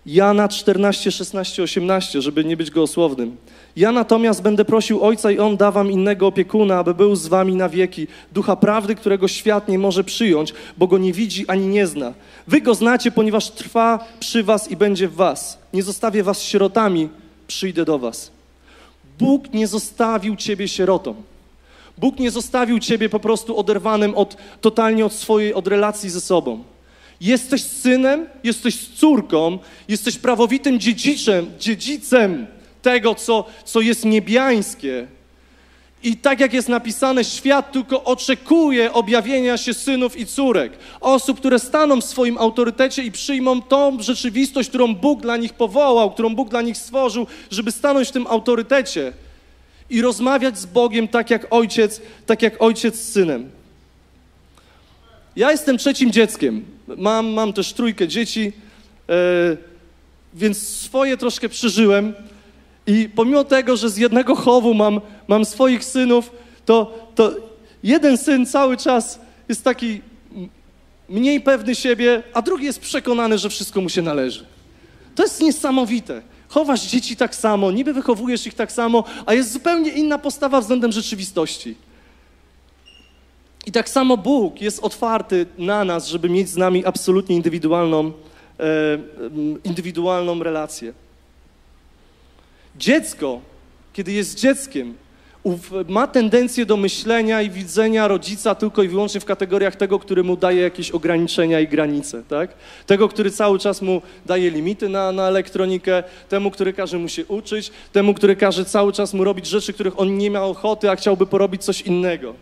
[0.07, 3.37] Jana 14, 16, 18, żeby nie być gołosłownym.
[3.77, 7.55] Ja natomiast będę prosił Ojca i On da wam innego opiekuna, aby był z wami
[7.55, 11.87] na wieki, ducha prawdy, którego świat nie może przyjąć, bo go nie widzi ani nie
[11.87, 12.15] zna.
[12.47, 15.59] Wy go znacie, ponieważ trwa przy was i będzie w was.
[15.73, 17.09] Nie zostawię was sierotami,
[17.47, 18.34] przyjdę do was.
[19.19, 21.15] Bóg nie zostawił ciebie sierotą.
[21.99, 26.65] Bóg nie zostawił ciebie po prostu oderwanym od, totalnie od swojej, od relacji ze sobą.
[27.21, 32.47] Jesteś synem, jesteś córką, jesteś prawowitym dziedziczem, dziedzicem
[32.83, 35.07] tego, co, co jest niebiańskie.
[36.05, 40.73] I tak jak jest napisane, świat tylko oczekuje objawienia się synów i córek.
[41.01, 46.11] Osób, które staną w swoim autorytecie i przyjmą tą rzeczywistość, którą Bóg dla nich powołał,
[46.11, 49.13] którą Bóg dla nich stworzył, żeby stanąć w tym autorytecie
[49.91, 53.51] i rozmawiać z Bogiem tak jak ojciec, tak jak ojciec z synem.
[55.37, 56.65] Ja jestem trzecim dzieckiem.
[56.97, 58.53] Mam, mam też trójkę dzieci,
[59.09, 59.13] e,
[60.35, 62.15] więc swoje troszkę przeżyłem.
[62.87, 66.31] I pomimo tego, że z jednego chowu mam, mam swoich synów,
[66.67, 67.33] to, to
[67.83, 70.01] jeden syn cały czas jest taki
[71.09, 74.47] mniej pewny siebie, a drugi jest przekonany, że wszystko mu się należy.
[75.15, 76.23] To jest niesamowite.
[76.49, 80.93] Chowasz dzieci tak samo, niby wychowujesz ich tak samo, a jest zupełnie inna postawa względem
[80.93, 81.75] rzeczywistości.
[83.67, 88.13] I tak samo Bóg jest otwarty na nas, żeby mieć z nami absolutnie indywidualną,
[88.61, 88.63] e,
[89.65, 90.93] indywidualną relację.
[92.77, 93.41] Dziecko,
[93.93, 94.95] kiedy jest dzieckiem,
[95.89, 100.37] ma tendencję do myślenia i widzenia rodzica tylko i wyłącznie w kategoriach tego, który mu
[100.37, 102.55] daje jakieś ograniczenia i granice, tak?
[102.87, 107.27] Tego, który cały czas mu daje limity na, na elektronikę, temu, który każe mu się
[107.27, 110.97] uczyć, temu, który każe cały czas mu robić rzeczy, których on nie miał ochoty, a
[110.97, 112.35] chciałby porobić coś innego.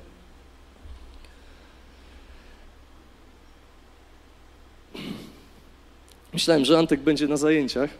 [6.32, 7.90] Myślałem, że Antek będzie na zajęciach.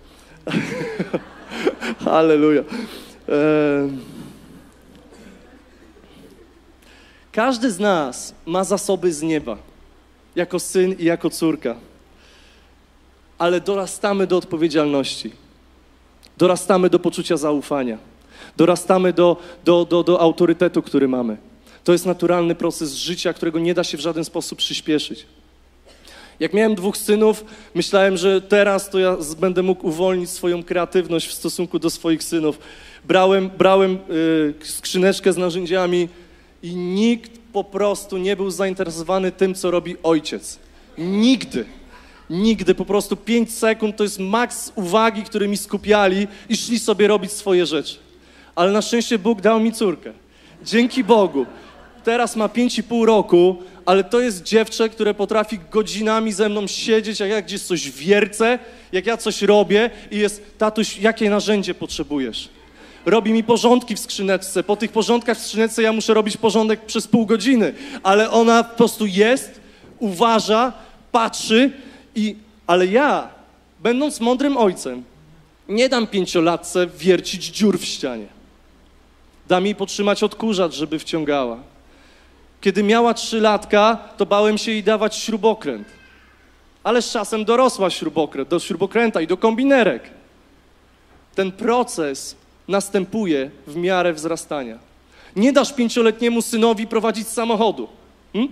[2.04, 2.62] Halleluja.
[7.32, 9.58] Każdy z nas ma zasoby z nieba,
[10.36, 11.76] jako syn i jako córka,
[13.38, 15.32] ale dorastamy do odpowiedzialności,
[16.36, 17.98] dorastamy do poczucia zaufania,
[18.56, 21.36] dorastamy do, do, do, do autorytetu, który mamy.
[21.84, 25.26] To jest naturalny proces życia, którego nie da się w żaden sposób przyspieszyć.
[26.42, 31.32] Jak miałem dwóch synów, myślałem, że teraz to ja będę mógł uwolnić swoją kreatywność w
[31.32, 32.58] stosunku do swoich synów.
[33.04, 36.08] Brałem, brałem y, skrzyneczkę z narzędziami
[36.62, 40.58] i nikt po prostu nie był zainteresowany tym, co robi ojciec.
[40.98, 41.64] Nigdy.
[42.30, 42.74] Nigdy.
[42.74, 47.32] Po prostu 5 sekund to jest maks uwagi, który mi skupiali i szli sobie robić
[47.32, 47.96] swoje rzeczy.
[48.54, 50.12] Ale na szczęście Bóg dał mi córkę.
[50.64, 51.46] Dzięki Bogu.
[52.04, 57.30] Teraz ma 5,5 roku, ale to jest dziewczę, które potrafi godzinami ze mną siedzieć, jak
[57.30, 58.58] ja gdzieś coś wiercę,
[58.92, 62.48] jak ja coś robię i jest, tatuś, jakie narzędzie potrzebujesz?
[63.06, 64.62] Robi mi porządki w skrzyneczce.
[64.62, 68.76] Po tych porządkach w skrzyneczce ja muszę robić porządek przez pół godziny, ale ona po
[68.76, 69.60] prostu jest,
[69.98, 70.72] uważa,
[71.12, 71.70] patrzy
[72.14, 72.36] i,
[72.66, 73.28] ale ja,
[73.80, 75.04] będąc mądrym ojcem,
[75.68, 78.26] nie dam pięciolatce wiercić dziur w ścianie.
[79.48, 81.71] Dam jej potrzymać odkurzacz, żeby wciągała.
[82.62, 85.88] Kiedy miała trzy latka, to bałem się jej dawać śrubokręt.
[86.84, 90.10] Ale z czasem dorosła śrubokręt, do śrubokręta i do kombinerek.
[91.34, 92.36] Ten proces
[92.68, 94.78] następuje w miarę wzrastania.
[95.36, 97.88] Nie dasz pięcioletniemu synowi prowadzić samochodu.
[98.32, 98.48] Hm?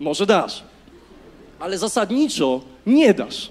[0.00, 0.62] Może dasz,
[1.58, 3.48] ale zasadniczo nie dasz.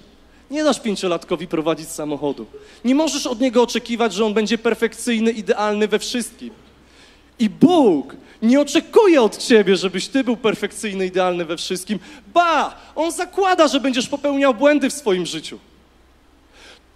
[0.50, 2.46] Nie dasz pięciolatkowi prowadzić samochodu.
[2.84, 6.65] Nie możesz od niego oczekiwać, że on będzie perfekcyjny, idealny we wszystkim.
[7.38, 11.98] I Bóg nie oczekuje od ciebie, żebyś ty był perfekcyjny, idealny we wszystkim.
[12.34, 15.58] Ba, on zakłada, że będziesz popełniał błędy w swoim życiu.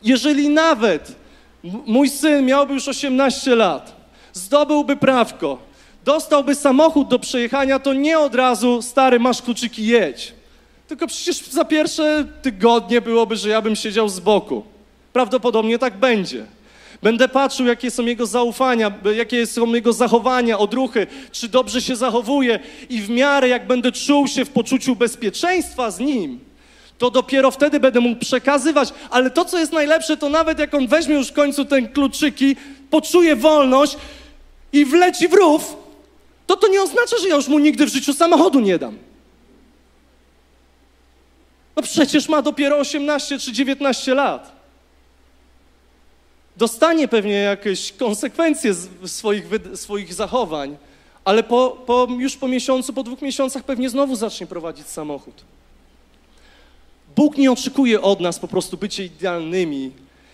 [0.02, 1.16] Jeżeli nawet
[1.86, 3.96] mój syn miałby już 18 lat,
[4.32, 5.58] zdobyłby prawko,
[6.04, 10.34] dostałby samochód do przejechania, to nie od razu, stary, masz kluczyki, jedź.
[10.88, 14.64] Tylko przecież za pierwsze tygodnie byłoby, że ja bym siedział z boku.
[15.12, 16.46] Prawdopodobnie tak będzie.
[17.02, 22.60] Będę patrzył, jakie są jego zaufania, jakie są jego zachowania, odruchy, czy dobrze się zachowuje
[22.90, 26.40] i w miarę jak będę czuł się w poczuciu bezpieczeństwa z nim,
[26.98, 28.92] to dopiero wtedy będę mógł przekazywać.
[29.10, 32.56] Ale to, co jest najlepsze, to nawet jak on weźmie już w końcu ten kluczyki,
[32.90, 33.96] poczuje wolność
[34.72, 35.76] i wleci w rów,
[36.46, 38.98] to to nie oznacza, że ja już mu nigdy w życiu samochodu nie dam.
[41.76, 44.59] No przecież ma dopiero 18 czy 19 lat.
[46.56, 50.76] Dostanie pewnie jakieś konsekwencje swoich, swoich zachowań,
[51.24, 55.34] ale po, po, już po miesiącu, po dwóch miesiącach pewnie znowu zacznie prowadzić samochód.
[57.16, 59.90] Bóg nie oczekuje od nas po prostu bycie idealnymi.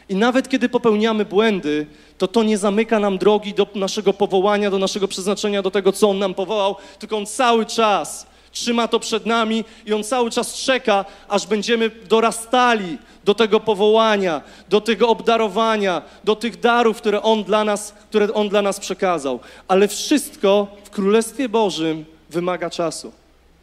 [0.09, 1.87] I nawet kiedy popełniamy błędy,
[2.19, 6.11] to to nie zamyka nam drogi do naszego powołania, do naszego przeznaczenia, do tego, co
[6.11, 10.55] On nam powołał, tylko On cały czas trzyma to przed nami i On cały czas
[10.55, 17.45] czeka, aż będziemy dorastali do tego powołania, do tego obdarowania, do tych darów, które On
[17.45, 19.40] dla nas, które On dla nas przekazał.
[19.69, 23.12] Ale wszystko w Królestwie Bożym wymaga czasu.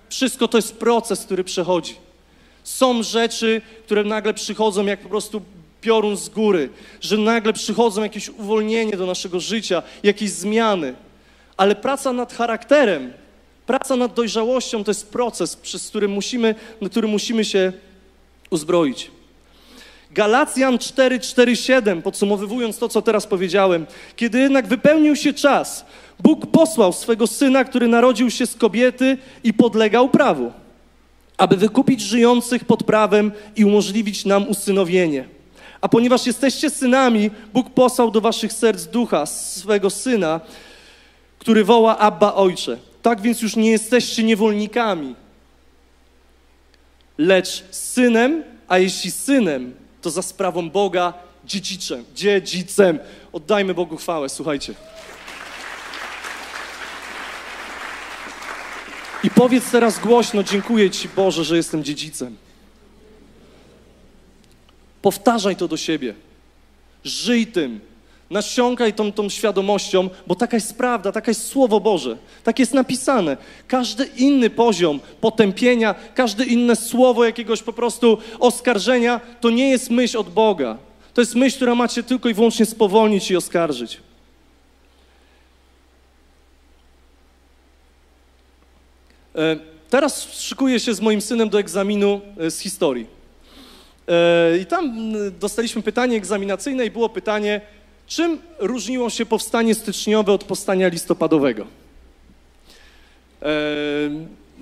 [0.10, 1.95] Wszystko to jest proces, który przechodzi.
[2.63, 5.41] Są rzeczy, które nagle przychodzą jak po prostu
[5.82, 6.69] piorun z góry,
[7.01, 10.95] że nagle przychodzą jakieś uwolnienie do naszego życia, jakieś zmiany.
[11.58, 13.13] Ale praca nad charakterem,
[13.65, 16.56] praca nad dojrzałością to jest proces, przez który musimy,
[16.91, 17.73] który musimy się
[18.49, 19.12] uzbroić.
[20.12, 25.86] Galacjan 4:47, podsumowując to, co teraz powiedziałem, kiedy jednak wypełnił się czas,
[26.19, 30.52] Bóg posłał swego syna, który narodził się z kobiety i podlegał prawu
[31.38, 35.26] aby wykupić żyjących pod prawem i umożliwić nam usynowienie.
[35.82, 40.39] A ponieważ jesteście synami, Bóg posłał do waszych serc ducha swego syna,
[41.39, 42.78] który woła Abba Ojcze.
[43.04, 45.16] Tak więc już nie jesteście niewolnikami,
[47.18, 51.13] lecz synem, a jeśli synem, to za sprawą Boga
[51.46, 53.00] dziedziczem, dziedzicem.
[53.34, 54.74] Oddajmy Bogu chwałę, słuchajcie.
[59.24, 62.38] I powiedz teraz głośno: Dziękuję Ci, Boże, że jestem dziedzicem.
[65.02, 66.16] Powtarzaj to do siebie.
[67.04, 67.92] Żyj tym.
[68.34, 72.17] Nasiąkaj tą, tą świadomością, bo taka jest prawda, taka jest Słowo Boże.
[72.43, 73.38] Tak jest napisane.
[73.67, 80.17] Każdy inny poziom potępienia, każde inne słowo jakiegoś po prostu oskarżenia, to nie jest myśl
[80.17, 80.78] od Boga.
[81.13, 84.00] To jest myśl, która macie tylko i wyłącznie spowolnić i oskarżyć.
[89.36, 89.58] E,
[89.89, 93.08] teraz szykuję się z moim synem do egzaminu e, z historii.
[94.08, 97.62] E, I tam dostaliśmy pytanie egzaminacyjne i było pytanie,
[98.15, 101.67] czym różniło się powstanie styczniowe od powstania listopadowego?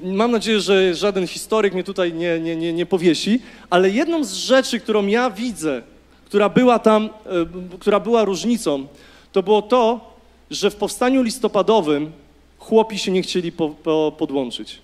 [0.04, 4.34] Mam nadzieję, że żaden historyk mnie tutaj nie, nie, nie, nie powiesi, ale jedną z
[4.34, 5.82] rzeczy, którą ja widzę,
[6.26, 7.10] która była tam,
[7.80, 8.88] która była różnicą,
[9.32, 10.14] to było to,
[10.52, 12.12] że w powstaniu listopadowym
[12.58, 14.80] chłopi się nie chcieli po, po, podłączyć.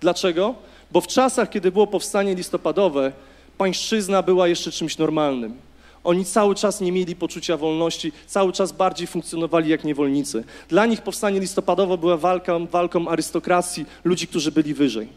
[0.00, 0.54] Dlaczego?
[0.92, 3.12] Bo w czasach, kiedy było powstanie listopadowe,
[3.58, 5.56] pańszczyzna była jeszcze czymś normalnym.
[6.04, 10.44] Oni cały czas nie mieli poczucia wolności, cały czas bardziej funkcjonowali jak niewolnicy.
[10.68, 15.08] Dla nich powstanie listopadowe była walką, walką arystokracji, ludzi, którzy byli wyżej.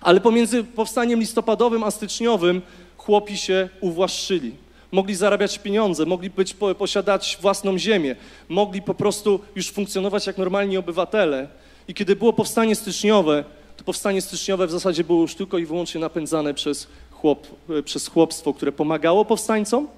[0.00, 2.62] Ale pomiędzy powstaniem listopadowym a styczniowym
[2.96, 4.52] chłopi się uwłaszczyli.
[4.92, 8.16] Mogli zarabiać pieniądze, mogli być, posiadać własną ziemię,
[8.48, 11.48] mogli po prostu już funkcjonować jak normalni obywatele.
[11.88, 13.44] I kiedy było powstanie styczniowe,
[13.76, 16.88] to powstanie styczniowe w zasadzie było już tylko i wyłącznie napędzane przez,
[17.20, 17.46] chłop,
[17.84, 19.88] przez chłopstwo, które pomagało powstańcom.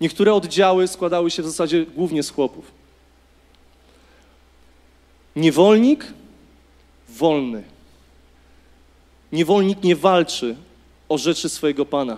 [0.00, 2.64] Niektóre oddziały składały się w zasadzie głównie z chłopów.
[5.36, 6.06] Niewolnik
[7.08, 7.62] wolny.
[9.32, 10.56] Niewolnik nie walczy
[11.08, 12.16] o rzeczy swojego pana.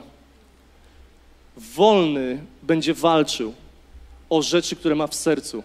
[1.57, 3.55] Wolny będzie walczył
[4.31, 5.63] o rzeczy, które ma w sercu,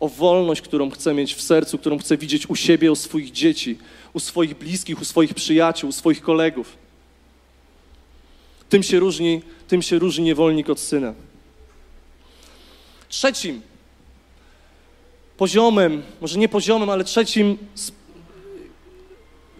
[0.00, 3.78] o wolność, którą chce mieć w sercu, którą chce widzieć u siebie, u swoich dzieci,
[4.12, 6.87] u swoich bliskich, u swoich przyjaciół, u swoich kolegów.
[8.68, 11.14] Tym się różni, tym się różni niewolnik od syna.
[13.08, 13.62] Trzecim
[15.36, 17.58] poziomem, może nie poziomem, ale trzecim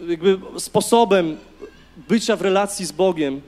[0.07, 1.37] jakby sposobem
[2.07, 3.41] bycia w relacji z Bogiem,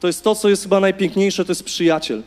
[0.00, 2.22] to jest to, co jest chyba najpiękniejsze, to jest przyjaciel.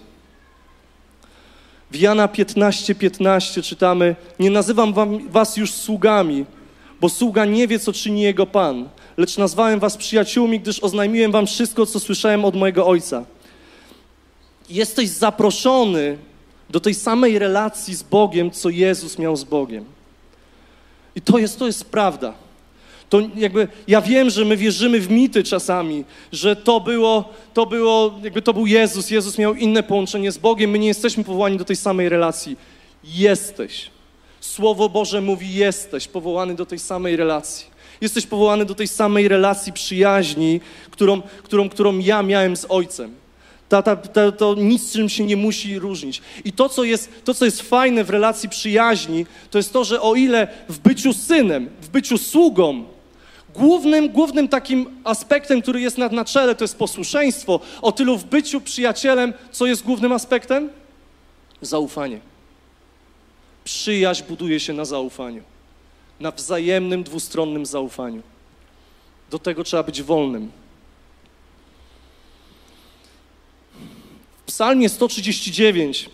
[1.92, 6.46] W Jana 15, 15 czytamy, nie nazywam wam, was już sługami,
[7.02, 11.48] bo sługa nie wie, co czyni jego Pan, lecz nazwałem was przyjaciółmi, gdyż oznajmiłem wam
[11.48, 13.26] wszystko, co słyszałem od mojego Ojca.
[14.70, 16.18] Jesteś zaproszony
[16.70, 19.86] do tej samej relacji z Bogiem, co Jezus miał z Bogiem.
[21.16, 22.34] I to jest, to jest prawda.
[23.10, 28.20] To jakby, ja wiem, że my wierzymy w mity czasami, że to było, to było,
[28.24, 31.66] jakby to był Jezus, Jezus miał inne połączenie z Bogiem, my nie jesteśmy powołani do
[31.66, 32.58] tej samej relacji.
[33.04, 33.90] Jesteś.
[34.40, 37.73] Słowo Boże mówi jesteś, powołany do tej samej relacji.
[38.04, 40.62] Jesteś powołany do tej samej relacji przyjaźni,
[40.92, 43.16] którą, którą, którą ja miałem z Ojcem.
[43.70, 46.22] Ta, ta, ta, to nic czym się nie musi różnić.
[46.46, 50.02] I to co, jest, to, co jest fajne w relacji przyjaźni, to jest to, że
[50.02, 52.86] o ile w byciu synem, w byciu sługą,
[53.56, 57.60] Głównym, głównym takim aspektem, który jest na, na czele, to jest posłuszeństwo.
[57.82, 60.70] O tylu w byciu przyjacielem, co jest głównym aspektem?
[61.62, 62.20] Zaufanie.
[63.64, 65.53] Przyjaźń buduje się na zaufaniu.
[66.24, 68.22] Na wzajemnym, dwustronnym zaufaniu.
[69.32, 70.52] Do tego trzeba być wolnym.
[74.42, 76.10] W psalmie 139,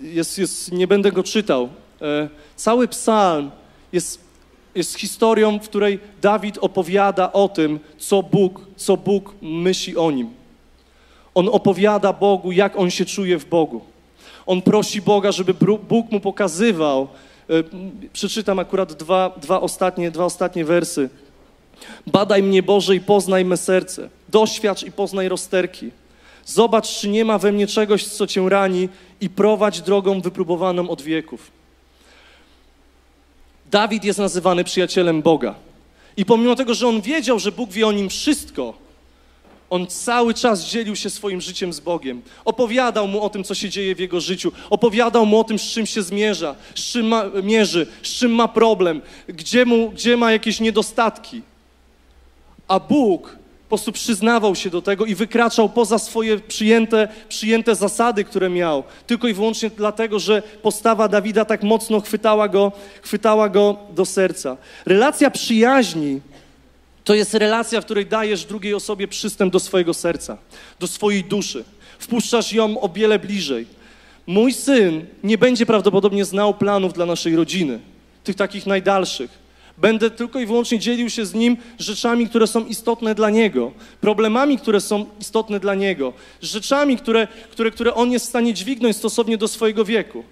[0.00, 1.68] jest, jest, nie będę go czytał,
[2.02, 3.50] e, cały psalm
[3.92, 4.20] jest
[4.74, 10.30] jest historią, w której Dawid opowiada o tym, co Bóg, co Bóg myśli o nim.
[11.34, 13.80] On opowiada Bogu, jak on się czuje w Bogu.
[14.46, 15.54] On prosi Boga, żeby
[15.88, 17.08] Bóg mu pokazywał.
[17.50, 17.62] E,
[18.12, 21.08] przeczytam akurat dwa, dwa, ostatnie, dwa ostatnie wersy.
[22.06, 24.08] Badaj mnie, Boże, i poznaj me serce.
[24.28, 25.90] Doświadcz i poznaj rozterki.
[26.44, 28.88] Zobacz, czy nie ma we mnie czegoś, co cię rani
[29.20, 31.50] i prowadź drogą wypróbowaną od wieków.
[33.70, 35.54] Dawid jest nazywany przyjacielem Boga.
[36.16, 38.74] I pomimo tego, że on wiedział, że Bóg wie o nim wszystko,
[39.70, 42.22] on cały czas dzielił się swoim życiem z Bogiem.
[42.44, 44.52] Opowiadał mu o tym, co się dzieje w jego życiu.
[44.70, 48.48] Opowiadał mu o tym, z czym się zmierza, z czym ma, mierzy, z czym ma
[48.48, 51.42] problem, gdzie, mu, gdzie ma jakieś niedostatki.
[52.68, 58.24] A Bóg po prostu przyznawał się do tego i wykraczał poza swoje przyjęte, przyjęte zasady,
[58.24, 58.84] które miał.
[59.06, 64.56] Tylko i wyłącznie dlatego, że postawa Dawida tak mocno chwytała go, chwytała go do serca.
[64.86, 66.20] Relacja przyjaźni
[67.08, 70.38] to jest relacja, w której dajesz drugiej osobie przystęp do swojego serca,
[70.80, 71.64] do swojej duszy.
[71.98, 73.66] Wpuszczasz ją o wiele bliżej.
[74.26, 77.80] Mój syn nie będzie prawdopodobnie znał planów dla naszej rodziny,
[78.24, 79.30] tych takich najdalszych
[79.78, 84.58] Będę tylko i wyłącznie dzielił się z nim rzeczami, które są istotne dla niego, problemami,
[84.58, 89.38] które są istotne dla niego, rzeczami, które, które, które on jest w stanie dźwignąć stosownie
[89.38, 90.24] do swojego wieku.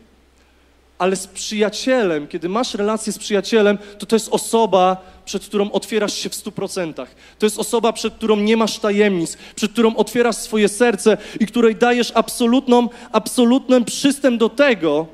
[0.98, 6.14] Ale z przyjacielem, kiedy masz relację z przyjacielem, to to jest osoba, przed którą otwierasz
[6.14, 7.14] się w stu procentach.
[7.38, 11.76] To jest osoba, przed którą nie masz tajemnic, przed którą otwierasz swoje serce i której
[11.76, 15.06] dajesz absolutną, absolutny przystęp do tego,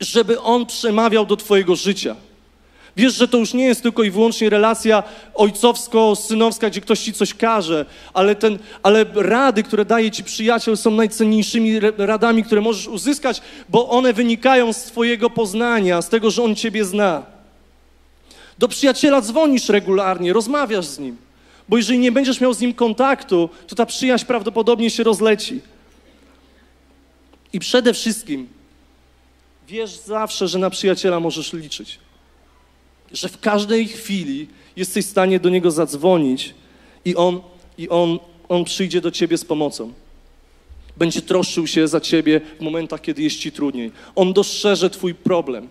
[0.00, 2.16] żeby on przemawiał do twojego życia.
[2.98, 5.02] Wiesz, że to już nie jest tylko i wyłącznie relacja
[5.34, 10.90] ojcowsko-synowska, gdzie ktoś ci coś każe, ale, ten, ale rady, które daje ci przyjaciel, są
[10.90, 16.54] najcenniejszymi radami, które możesz uzyskać, bo one wynikają z twojego poznania, z tego, że on
[16.54, 17.22] ciebie zna.
[18.58, 21.16] Do przyjaciela dzwonisz regularnie, rozmawiasz z nim,
[21.68, 25.60] bo jeżeli nie będziesz miał z nim kontaktu, to ta przyjaźń prawdopodobnie się rozleci.
[27.52, 28.48] I przede wszystkim
[29.68, 31.98] wiesz zawsze, że na przyjaciela możesz liczyć
[33.12, 36.54] że w każdej chwili jesteś w stanie do Niego zadzwonić
[37.04, 37.40] i On,
[37.78, 39.92] i on, on przyjdzie do Ciebie z pomocą.
[40.96, 43.92] Będzie troszczył się za ciebie w momentach, kiedy jest ci trudniej.
[44.14, 45.68] On dostrzeże twój problem.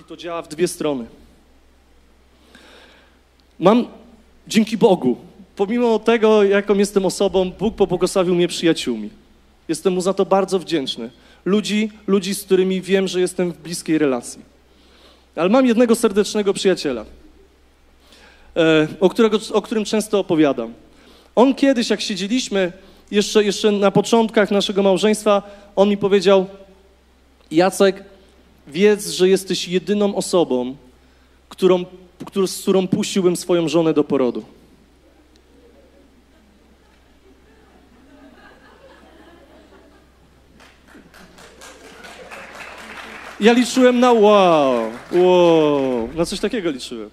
[0.00, 1.06] I to działa w dwie strony.
[3.58, 3.86] Mam
[4.48, 5.16] dzięki Bogu,
[5.56, 9.10] pomimo tego, jaką jestem osobą, Bóg pobłogosławił mnie przyjaciółmi.
[9.68, 11.10] Jestem mu za to bardzo wdzięczny.
[11.44, 14.49] Ludzi, ludzi, z którymi wiem, że jestem w bliskiej relacji.
[15.40, 17.04] Ale mam jednego serdecznego przyjaciela,
[18.56, 20.74] e, o, którego, o którym często opowiadam.
[21.34, 22.72] On kiedyś, jak siedzieliśmy,
[23.10, 25.42] jeszcze, jeszcze na początkach naszego małżeństwa,
[25.76, 26.46] on mi powiedział:
[27.50, 28.04] Jacek,
[28.66, 30.76] wiedz, że jesteś jedyną osobą,
[31.48, 31.84] którą,
[32.46, 34.44] z którą puściłbym swoją żonę do porodu.
[43.40, 47.10] Ja liczyłem na wow, wow, na coś takiego liczyłem.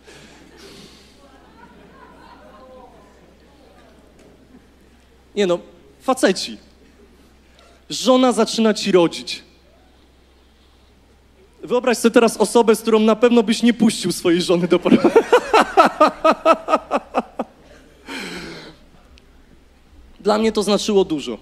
[5.36, 5.60] Nie no,
[6.02, 6.58] faceci.
[7.90, 9.44] Żona zaczyna ci rodzić.
[11.64, 15.10] Wyobraź sobie teraz osobę, z którą na pewno byś nie puścił swojej żony do porodu.
[20.20, 21.38] Dla mnie to znaczyło dużo.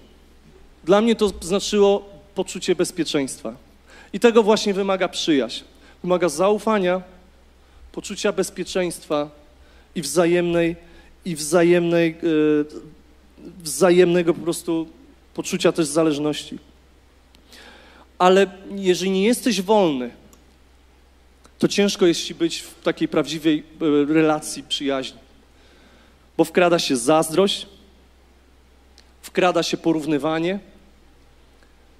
[0.84, 3.65] Dla mnie to znaczyło poczucie bezpieczeństwa.
[4.16, 5.64] I tego właśnie wymaga przyjaźń.
[6.02, 7.02] Wymaga zaufania,
[7.92, 9.30] poczucia bezpieczeństwa
[9.94, 10.76] i wzajemnej,
[11.24, 12.66] i wzajemnej, yy,
[13.62, 14.88] wzajemnego po prostu
[15.34, 16.58] poczucia też zależności.
[18.18, 20.10] Ale jeżeli nie jesteś wolny,
[21.58, 25.18] to ciężko jest ci być w takiej prawdziwej e, relacji przyjaźni.
[26.36, 27.66] Bo wkrada się zazdrość,
[29.22, 30.58] wkrada się porównywanie,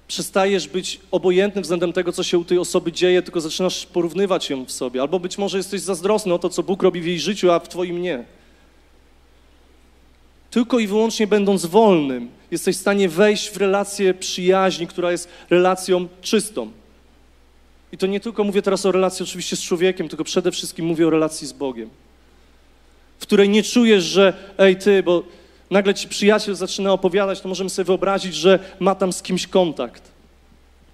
[0.07, 4.65] przestajesz być obojętny względem tego, co się u tej osoby dzieje, tylko zaczynasz porównywać ją
[4.65, 5.01] w sobie.
[5.01, 7.69] Albo być może jesteś zazdrosny o to, co Bóg robi w jej życiu, a w
[7.69, 8.23] twoim nie.
[10.51, 16.07] Tylko i wyłącznie będąc wolnym, jesteś w stanie wejść w relację przyjaźni, która jest relacją
[16.21, 16.71] czystą.
[17.91, 21.07] I to nie tylko mówię teraz o relacji oczywiście z człowiekiem, tylko przede wszystkim mówię
[21.07, 21.89] o relacji z Bogiem.
[23.19, 25.23] W której nie czujesz, że ej ty, bo
[25.71, 30.03] nagle ci przyjaciel zaczyna opowiadać, to możemy sobie wyobrazić, że ma tam z kimś kontakt.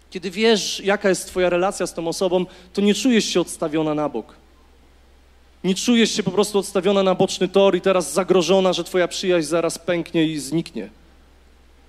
[0.09, 4.09] Kiedy wiesz, jaka jest twoja relacja z tą osobą, to nie czujesz się odstawiona na
[4.09, 4.35] bok.
[5.63, 9.47] Nie czujesz się po prostu odstawiona na boczny tor i teraz zagrożona, że twoja przyjaźń
[9.47, 10.89] zaraz pęknie i zniknie.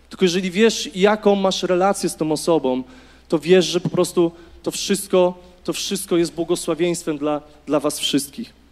[0.08, 2.82] Tylko jeżeli wiesz, jaką masz relację z tą osobą,
[3.28, 4.32] to wiesz, że po prostu
[4.62, 8.63] to wszystko, to wszystko jest błogosławieństwem dla, dla was wszystkich.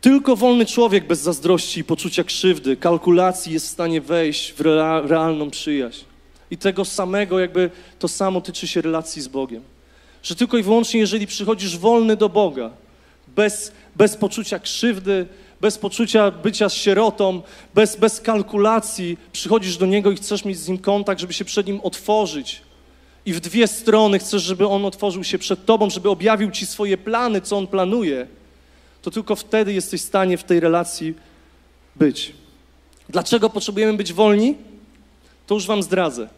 [0.00, 4.60] Tylko wolny człowiek bez zazdrości, poczucia krzywdy, kalkulacji jest w stanie wejść w
[5.04, 6.04] realną przyjaźń.
[6.50, 9.62] I tego samego, jakby to samo tyczy się relacji z Bogiem.
[10.22, 12.70] Że tylko i wyłącznie, jeżeli przychodzisz wolny do Boga,
[13.36, 15.26] bez, bez poczucia krzywdy,
[15.60, 17.42] bez poczucia bycia sierotą,
[17.74, 21.66] bez, bez kalkulacji, przychodzisz do Niego i chcesz mieć z Nim kontakt, żeby się przed
[21.66, 22.62] Nim otworzyć.
[23.26, 26.96] I w dwie strony chcesz, żeby On otworzył się przed Tobą, żeby objawił Ci swoje
[26.96, 28.26] plany, co On planuje,
[29.08, 31.14] to tylko wtedy jesteś w stanie w tej relacji
[31.96, 32.32] być.
[33.08, 34.54] Dlaczego potrzebujemy być wolni?
[35.46, 36.28] To już Wam zdradzę.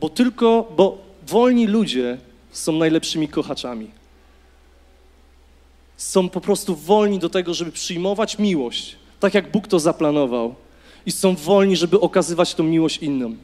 [0.00, 2.18] Bo tylko, bo wolni ludzie
[2.50, 3.90] są najlepszymi kochaczami.
[5.96, 10.54] Są po prostu wolni do tego, żeby przyjmować miłość, tak jak Bóg to zaplanował,
[11.06, 13.38] i są wolni, żeby okazywać tą miłość innym.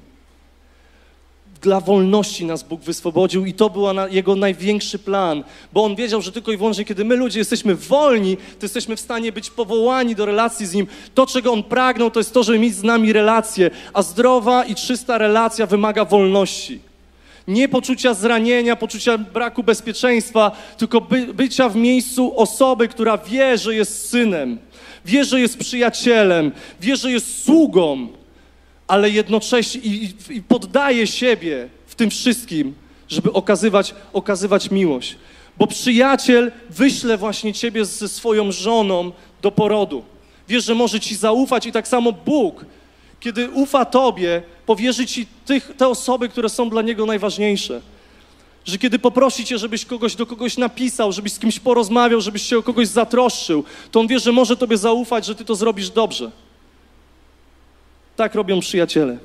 [1.63, 6.33] Dla wolności nas Bóg wyswobodził i to był Jego największy plan, bo On wiedział, że
[6.33, 10.27] tylko i wyłącznie, kiedy my ludzie jesteśmy wolni, to jesteśmy w stanie być powołani do
[10.27, 10.87] relacji z Nim.
[11.15, 14.75] To, czego On pragnął, to jest to, żeby mieć z nami relację, a zdrowa i
[14.75, 16.81] czysta relacja wymaga wolności
[17.49, 23.75] nie poczucia zranienia, poczucia braku bezpieczeństwa, tylko by, bycia w miejscu osoby, która wie, że
[23.75, 24.59] jest synem,
[25.05, 28.09] wie, że jest przyjacielem, wie, że jest sługą,
[28.87, 32.75] ale jednocześnie i, i, poddaje siebie w tym wszystkim,
[33.09, 35.17] żeby okazywać, okazywać miłość.
[35.59, 39.13] Bo przyjaciel wyśle właśnie ciebie ze swoją żoną
[39.43, 40.05] do porodu.
[40.49, 42.65] Wiesz, że może ci zaufać i tak samo Bóg
[43.21, 47.81] kiedy ufa Tobie, powierzy Ci tych, te osoby, które są dla Niego najważniejsze.
[48.65, 52.59] Że kiedy poprosi Cię, żebyś kogoś do kogoś napisał, żebyś z kimś porozmawiał, żebyś się
[52.59, 56.31] o kogoś zatroszczył, to On wie, że może Tobie zaufać, że Ty to zrobisz dobrze.
[58.17, 59.19] Tak robią przyjaciele.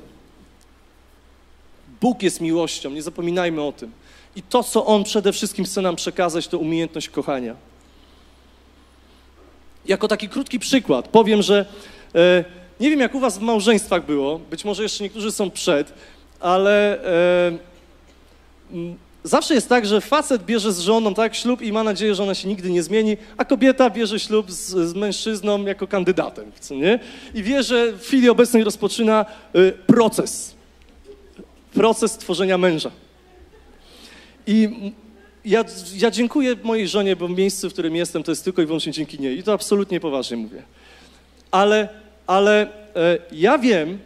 [2.00, 3.92] Bóg jest miłością, nie zapominajmy o tym.
[4.36, 7.56] I to, co On przede wszystkim chce nam przekazać, to umiejętność kochania.
[9.86, 11.66] Jako taki krótki przykład powiem, że
[12.14, 12.44] e,
[12.80, 15.92] nie wiem, jak u was w małżeństwach było, być może jeszcze niektórzy są przed,
[16.40, 17.58] ale e,
[19.24, 22.34] zawsze jest tak, że facet bierze z żoną tak ślub i ma nadzieję, że ona
[22.34, 26.98] się nigdy nie zmieni, a kobieta bierze ślub z, z mężczyzną jako kandydatem, co nie?
[27.34, 30.54] I wie, że w chwili obecnej rozpoczyna y, proces.
[31.74, 32.90] Proces tworzenia męża.
[34.46, 34.68] I
[35.44, 35.64] ja,
[35.96, 39.20] ja dziękuję mojej żonie, bo miejsce, w którym jestem, to jest tylko i wyłącznie dzięki
[39.20, 39.38] niej.
[39.38, 40.62] I to absolutnie poważnie mówię.
[41.50, 41.88] Ale,
[42.26, 42.62] ale
[42.96, 43.98] e, ja wiem,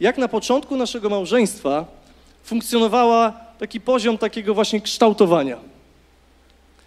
[0.00, 1.86] jak na początku naszego małżeństwa
[2.44, 5.58] funkcjonowała taki poziom takiego właśnie kształtowania.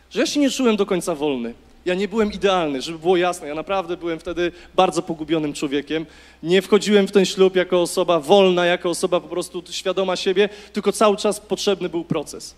[0.10, 1.54] Że ja się nie czułem do końca wolny.
[1.86, 3.48] Ja nie byłem idealny, żeby było jasne.
[3.48, 6.06] Ja naprawdę byłem wtedy bardzo pogubionym człowiekiem.
[6.44, 10.92] Nie wchodziłem w ten ślub jako osoba wolna, jako osoba po prostu świadoma siebie, tylko
[10.92, 12.56] cały czas potrzebny był proces.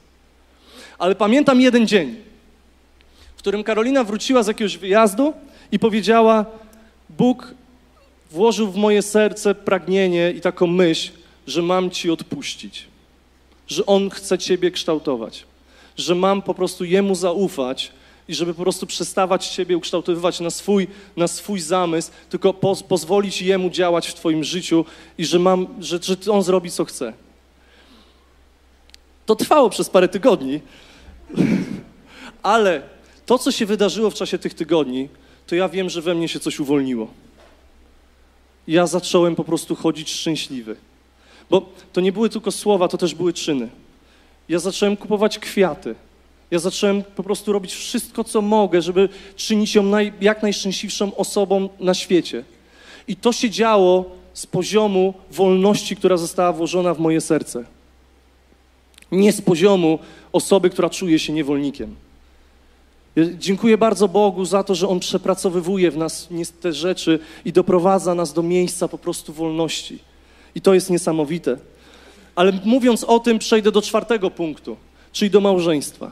[0.99, 2.15] Ale pamiętam jeden dzień,
[3.35, 5.33] w którym Karolina wróciła z jakiegoś wyjazdu
[5.71, 6.45] i powiedziała:
[7.09, 7.53] Bóg
[8.31, 11.11] włożył w moje serce pragnienie i taką myśl,
[11.47, 12.87] że mam ci odpuścić,
[13.69, 15.45] że On chce ciebie kształtować,
[15.97, 17.91] że mam po prostu Jemu zaufać
[18.27, 23.41] i żeby po prostu przestawać ciebie ukształtowywać na swój, na swój zamysł, tylko poz, pozwolić
[23.41, 24.85] Jemu działać w twoim życiu
[25.17, 27.13] i że, mam, że, że On zrobi, co chce.
[29.25, 30.61] To trwało przez parę tygodni,
[32.43, 32.81] ale
[33.25, 35.09] to, co się wydarzyło w czasie tych tygodni,
[35.47, 37.07] to ja wiem, że we mnie się coś uwolniło.
[38.67, 40.75] Ja zacząłem po prostu chodzić szczęśliwy.
[41.49, 43.69] Bo to nie były tylko słowa, to też były czyny.
[44.49, 45.95] Ja zacząłem kupować kwiaty.
[46.51, 51.69] Ja zacząłem po prostu robić wszystko, co mogę, żeby czynić ją naj, jak najszczęśliwszą osobą
[51.79, 52.43] na świecie.
[53.07, 57.63] I to się działo z poziomu wolności, która została włożona w moje serce.
[59.11, 59.99] Nie z poziomu
[60.31, 61.95] osoby, która czuje się niewolnikiem.
[63.37, 66.27] Dziękuję bardzo Bogu za to, że On przepracowywuje w nas
[66.61, 69.99] te rzeczy i doprowadza nas do miejsca po prostu wolności.
[70.55, 71.57] I to jest niesamowite.
[72.35, 74.77] Ale mówiąc o tym, przejdę do czwartego punktu,
[75.11, 76.11] czyli do małżeństwa.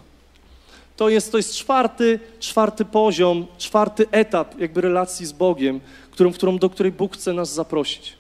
[0.98, 5.80] To jest, to jest czwarty, czwarty poziom, czwarty etap jakby relacji z Bogiem,
[6.12, 8.14] którą, którą, do której Bóg chce nas zaprosić.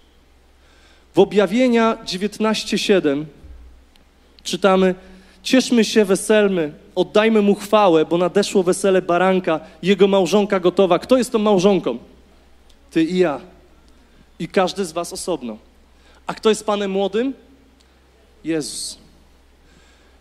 [1.16, 3.26] W objawienia 19:7
[4.44, 4.96] czytamy:
[5.44, 11.00] Cieszmy się, weselmy, oddajmy mu chwałę, bo nadeszło wesele baranka, jego małżonka gotowa.
[11.00, 11.98] Kto jest tą małżonką?
[12.92, 13.42] Ty i ja.
[14.40, 15.58] I każdy z was osobno.
[16.28, 17.34] A kto jest Panem młodym?
[18.44, 18.98] Jezus.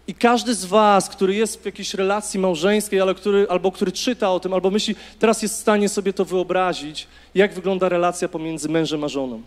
[0.08, 4.30] I każdy z was, który jest w jakiejś relacji małżeńskiej, ale który, albo który czyta
[4.30, 8.68] o tym, albo myśli, teraz jest w stanie sobie to wyobrazić, jak wygląda relacja pomiędzy
[8.68, 9.42] mężem a żoną.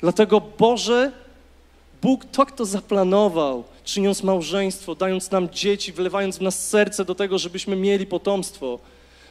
[0.00, 1.12] Dlatego Boże,
[2.02, 7.38] Bóg tak to zaplanował, czyniąc małżeństwo, dając nam dzieci, wlewając w nas serce do tego,
[7.38, 8.78] żebyśmy mieli potomstwo,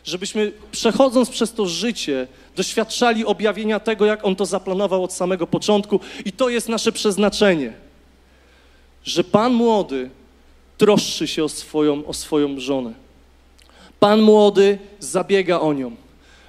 [0.03, 5.99] żebyśmy przechodząc przez to życie doświadczali objawienia tego, jak On to zaplanował od samego początku
[6.25, 7.73] i to jest nasze przeznaczenie,
[9.03, 10.09] że Pan młody
[10.77, 12.93] troszczy się o swoją, o swoją żonę.
[13.99, 15.95] Pan młody zabiega o nią.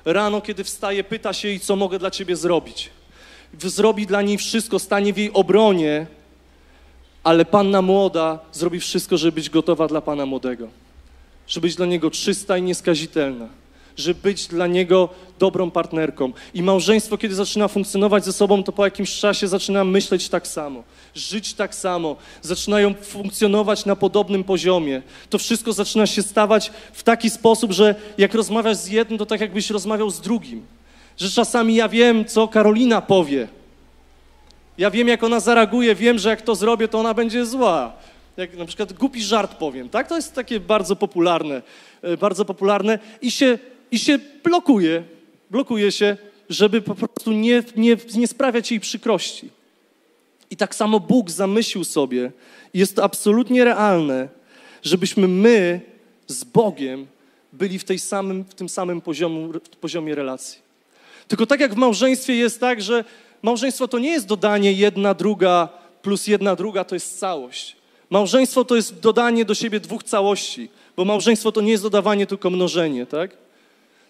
[0.04, 2.90] Rano, kiedy wstaje, pyta się jej, co mogę dla ciebie zrobić.
[3.58, 6.06] Zrobi dla niej wszystko, stanie w jej obronie,
[7.24, 10.68] ale panna młoda zrobi wszystko, żeby być gotowa dla pana młodego.
[11.50, 13.48] Żeby być dla niego czysta i nieskazitelna.
[13.96, 16.32] Żeby być dla niego dobrą partnerką.
[16.54, 20.82] I małżeństwo, kiedy zaczyna funkcjonować ze sobą, to po jakimś czasie zaczyna myśleć tak samo,
[21.14, 25.02] żyć tak samo, zaczynają funkcjonować na podobnym poziomie.
[25.30, 29.40] To wszystko zaczyna się stawać w taki sposób, że jak rozmawiasz z jednym, to tak
[29.40, 30.66] jakbyś rozmawiał z drugim.
[31.18, 33.48] Że czasami ja wiem, co Karolina powie,
[34.78, 37.92] ja wiem, jak ona zareaguje, wiem, że jak to zrobię, to ona będzie zła.
[38.40, 40.08] Jak na przykład głupi żart powiem, tak?
[40.08, 41.62] To jest takie bardzo popularne,
[42.02, 43.58] e, bardzo popularne i się,
[43.90, 45.04] i się blokuje,
[45.50, 46.16] blokuje się,
[46.48, 49.50] żeby po prostu nie, nie, nie sprawiać jej przykrości.
[50.50, 52.32] I tak samo Bóg zamyślił sobie,
[52.74, 54.28] jest to absolutnie realne,
[54.82, 55.80] żebyśmy my
[56.26, 57.06] z Bogiem
[57.52, 60.58] byli w, tej samym, w tym samym poziomu, poziomie relacji.
[61.28, 63.04] Tylko tak jak w małżeństwie jest tak, że
[63.42, 65.68] małżeństwo to nie jest dodanie jedna, druga
[66.02, 67.79] plus jedna, druga, to jest całość.
[68.10, 72.50] Małżeństwo to jest dodanie do siebie dwóch całości, bo małżeństwo to nie jest dodawanie, tylko
[72.50, 73.36] mnożenie, tak?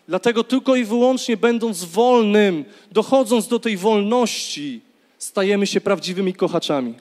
[0.08, 4.80] Dlatego tylko i wyłącznie będąc wolnym, dochodząc do tej wolności,
[5.18, 6.94] stajemy się prawdziwymi kochaczami.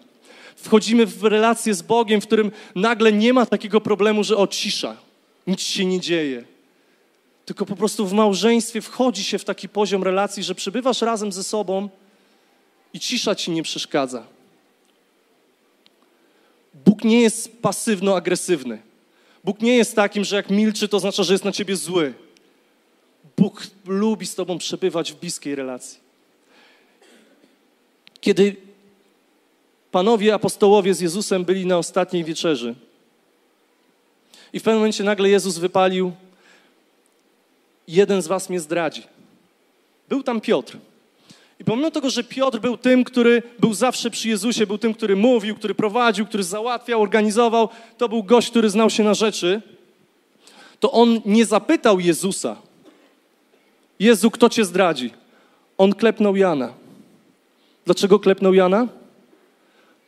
[0.56, 4.98] Wchodzimy w relację z Bogiem, w którym nagle nie ma takiego problemu, że o cisza,
[5.48, 6.44] nic się nie dzieje.
[7.46, 11.44] Tylko po prostu w małżeństwie wchodzi się w taki poziom relacji, że przebywasz razem ze
[11.44, 11.90] sobą
[12.94, 14.39] i cisza ci nie przeszkadza.
[17.00, 18.78] Bóg nie jest pasywno-agresywny.
[19.44, 22.14] Bóg nie jest takim, że jak milczy, to oznacza, że jest na ciebie zły.
[23.38, 26.00] Bóg lubi z tobą przebywać w bliskiej relacji.
[28.22, 28.56] Kiedy
[29.92, 32.76] panowie apostołowie z Jezusem byli na ostatniej wieczerzy,
[34.54, 36.12] I w pewnym momencie nagle Jezus wypalił:
[37.88, 39.04] Jeden z was mnie zdradzi.
[40.10, 40.78] Był tam Piotr.
[41.60, 45.16] I pomimo tego, że Piotr był tym, który był zawsze przy Jezusie, był tym, który
[45.16, 49.62] mówił, który prowadził, który załatwiał, organizował, to był gość, który znał się na rzeczy,
[50.80, 52.56] to on nie zapytał Jezusa:
[54.00, 55.12] Jezu, kto cię zdradzi?
[55.78, 56.74] On klepnął Jana.
[57.86, 58.88] Dlaczego klepnął Jana?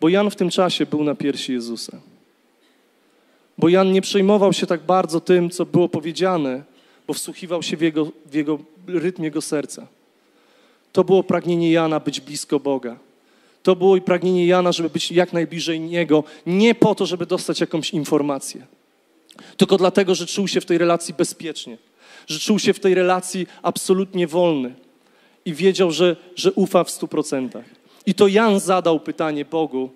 [0.01, 1.97] Bo Jan w tym czasie był na piersi Jezusa.
[3.57, 6.63] Bo Jan nie przejmował się tak bardzo tym, co było powiedziane,
[7.07, 9.87] bo wsłuchiwał się w jego, w jego rytm jego serca.
[10.91, 12.97] To było pragnienie Jana być blisko Boga.
[13.63, 17.61] To było i pragnienie Jana, żeby być jak najbliżej Niego, nie po to, żeby dostać
[17.61, 18.65] jakąś informację,
[19.57, 21.77] tylko dlatego, że czuł się w tej relacji bezpiecznie,
[22.27, 24.73] że czuł się w tej relacji absolutnie wolny
[25.45, 27.65] i wiedział, że, że ufa w stu procentach.
[28.05, 29.89] I to Jan zadał pytanie Bogu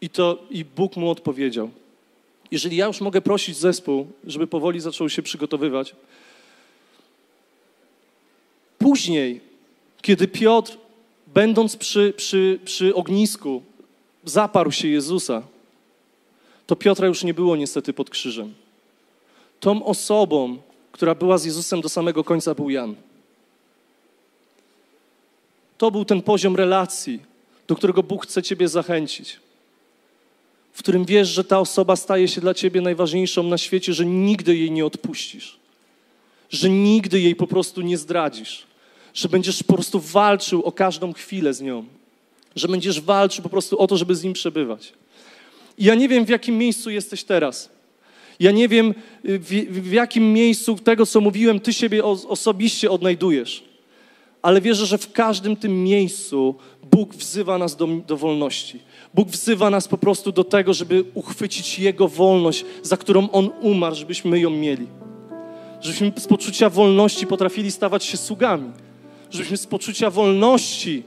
[0.00, 1.70] i, to, i Bóg mu odpowiedział.
[2.50, 5.94] Jeżeli ja już mogę prosić zespół, żeby powoli zaczął się przygotowywać,
[8.78, 9.40] później,
[10.02, 10.78] kiedy Piotr,
[11.26, 13.62] będąc przy, przy, przy ognisku,
[14.24, 15.42] zaparł się Jezusa,
[16.66, 18.54] to Piotra już nie było niestety pod krzyżem.
[19.60, 20.58] Tą osobą,
[20.92, 22.94] która była z Jezusem do samego końca, był Jan.
[25.78, 27.20] To był ten poziom relacji,
[27.68, 29.40] do którego Bóg chce Ciebie zachęcić.
[30.72, 34.56] W którym wiesz, że ta osoba staje się dla Ciebie najważniejszą na świecie, że nigdy
[34.56, 35.58] jej nie odpuścisz.
[36.50, 38.66] Że nigdy jej po prostu nie zdradzisz.
[39.14, 41.84] Że będziesz po prostu walczył o każdą chwilę z nią.
[42.56, 44.92] Że będziesz walczył po prostu o to, żeby z nim przebywać.
[45.78, 47.70] I ja nie wiem, w jakim miejscu jesteś teraz.
[48.40, 48.94] Ja nie wiem,
[49.24, 53.72] w, w jakim miejscu tego, co mówiłem, ty siebie osobiście odnajdujesz
[54.42, 56.54] ale wierzę, że w każdym tym miejscu
[56.90, 58.78] Bóg wzywa nas do, do wolności.
[59.14, 63.94] Bóg wzywa nas po prostu do tego, żeby uchwycić Jego wolność, za którą On umarł,
[63.94, 64.86] żebyśmy ją mieli.
[65.80, 68.70] Żebyśmy z poczucia wolności potrafili stawać się sługami.
[69.32, 71.02] Żebyśmy z poczucia wolności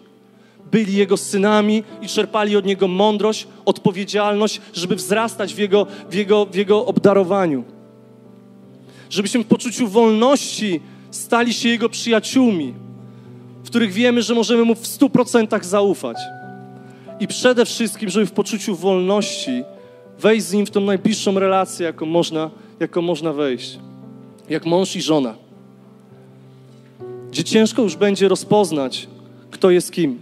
[0.71, 6.45] byli Jego synami i czerpali od Niego mądrość, odpowiedzialność, żeby wzrastać w Jego, w Jego,
[6.45, 7.63] w Jego obdarowaniu.
[9.09, 10.79] Żebyśmy w poczuciu wolności
[11.11, 12.73] stali się Jego przyjaciółmi
[13.65, 16.17] w których wiemy, że możemy Mu w stu procentach zaufać.
[17.19, 19.63] I przede wszystkim, żeby w poczuciu wolności
[20.19, 22.49] wejść z Nim w tą najbliższą relację, jaką można,
[22.79, 23.79] jaką można wejść.
[24.49, 25.35] Jak mąż i żona.
[27.35, 29.07] Gdzie ciężko już będzie rozpoznać,
[29.51, 30.19] kto jest kim.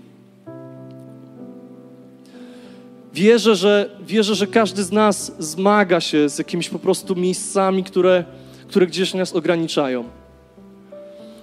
[3.13, 8.23] Wierzę, że, wierzę, że każdy z nas zmaga się z jakimiś po prostu miejscami, które,
[8.67, 10.03] które gdzieś nas ograniczają.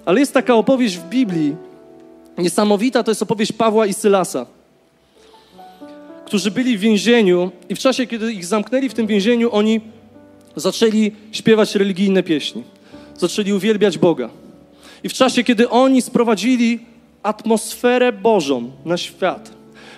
[0.04, 1.56] Ale jest taka opowieść w Biblii,
[2.38, 4.46] Niesamowita to jest opowieść Pawła i Sylasa,
[6.26, 9.80] którzy byli w więzieniu i w czasie, kiedy ich zamknęli w tym więzieniu, oni
[10.56, 12.62] zaczęli śpiewać religijne pieśni.
[13.18, 14.30] Zaczęli uwielbiać Boga.
[15.04, 16.78] I w czasie, kiedy oni sprowadzili
[17.22, 19.50] atmosferę Bożą na świat,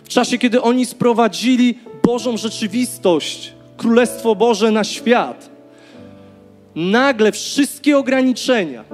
[0.05, 5.51] w czasie, kiedy oni sprowadzili Bożą rzeczywistość, Królestwo Boże na świat,
[6.75, 8.85] nagle wszystkie ograniczenia,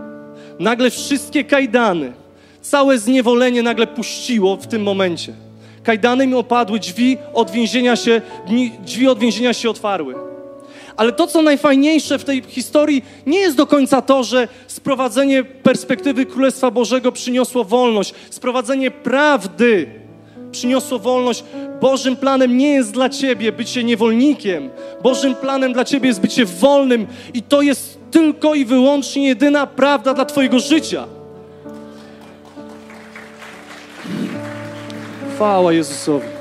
[0.58, 2.12] nagle wszystkie kajdany,
[2.60, 5.32] całe zniewolenie nagle puściło w tym momencie.
[5.82, 8.20] Kajdany mi opadły, drzwi od więzienia się,
[8.84, 10.14] drzwi od więzienia się otwarły.
[10.98, 16.26] Ale to, co najfajniejsze w tej historii, nie jest do końca to, że sprowadzenie perspektywy
[16.26, 19.86] Królestwa Bożego przyniosło wolność, sprowadzenie prawdy
[20.50, 21.44] przyniosło wolność.
[21.80, 24.70] Bożym planem nie jest dla ciebie bycie niewolnikiem.
[25.02, 30.14] Bożym planem dla ciebie jest bycie wolnym i to jest tylko i wyłącznie jedyna prawda
[30.14, 31.06] dla twojego życia.
[35.34, 36.38] Chwała Jezusowi.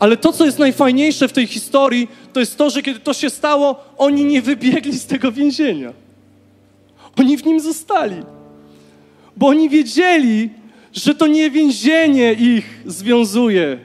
[0.00, 3.30] Ale to, co jest najfajniejsze w tej historii, to jest to, że kiedy to się
[3.30, 5.92] stało, oni nie wybiegli z tego więzienia.
[7.18, 8.16] Oni w nim zostali.
[9.36, 10.50] Bo oni wiedzieli,
[10.92, 13.78] że to nie więzienie ich związuje,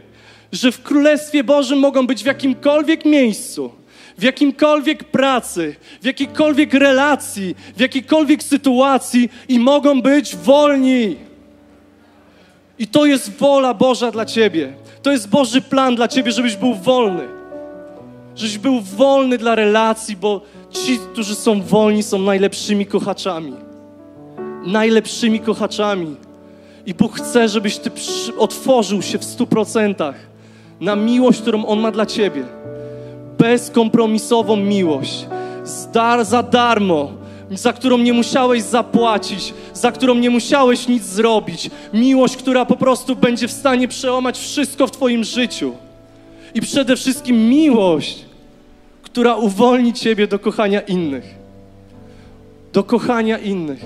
[0.52, 3.72] że w Królestwie Bożym mogą być w jakimkolwiek miejscu,
[4.18, 11.16] w jakimkolwiek pracy, w jakiejkolwiek relacji, w jakiejkolwiek sytuacji i mogą być wolni.
[12.80, 14.74] I to jest wola Boża dla Ciebie.
[15.02, 17.28] To jest Boży plan dla Ciebie, żebyś był wolny.
[18.36, 23.54] Żebyś był wolny dla relacji, bo ci, którzy są wolni, są najlepszymi kochaczami.
[24.66, 26.16] Najlepszymi kochaczami.
[26.86, 27.92] I Bóg chce, żebyś Ty
[28.38, 30.16] otworzył się w stu procentach
[30.80, 32.44] na miłość, którą On ma dla Ciebie.
[33.38, 35.28] Bezkompromisową miłość.
[35.64, 41.70] Zdar za darmo za którą nie musiałeś zapłacić, za którą nie musiałeś nic zrobić.
[41.94, 45.74] Miłość, która po prostu będzie w stanie przełamać wszystko w Twoim życiu.
[46.56, 48.26] I przede wszystkim miłość,
[49.02, 51.36] która uwolni Ciebie do kochania innych.
[52.74, 53.86] Do kochania innych.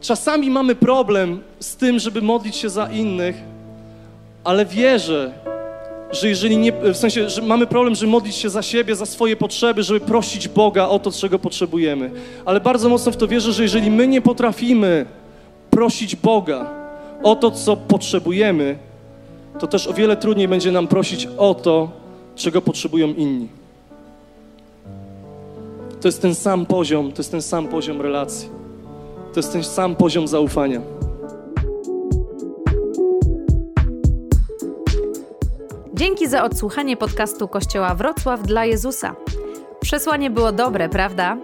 [0.00, 3.36] Czasami mamy problem z tym, żeby modlić się za innych,
[4.44, 5.32] ale wierzę,
[6.10, 9.36] że jeżeli nie, w sensie, że mamy problem, żeby modlić się za siebie, za swoje
[9.36, 12.10] potrzeby, żeby prosić Boga o to, czego potrzebujemy.
[12.44, 15.06] Ale bardzo mocno w to wierzę, że jeżeli my nie potrafimy
[15.70, 16.70] prosić Boga
[17.22, 18.78] o to, co potrzebujemy,
[19.58, 21.88] to też o wiele trudniej będzie nam prosić o to,
[22.34, 23.48] czego potrzebują inni.
[26.00, 28.48] To jest ten sam poziom, to jest ten sam poziom relacji.
[29.32, 30.80] To jest ten sam poziom zaufania.
[35.94, 39.14] Dzięki za odsłuchanie podcastu Kościoła Wrocław dla Jezusa.
[39.80, 41.36] Przesłanie było dobre, prawda?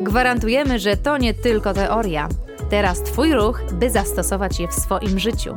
[0.00, 2.28] Gwarantujemy, że to nie tylko teoria.
[2.70, 5.56] Teraz Twój ruch, by zastosować je w swoim życiu.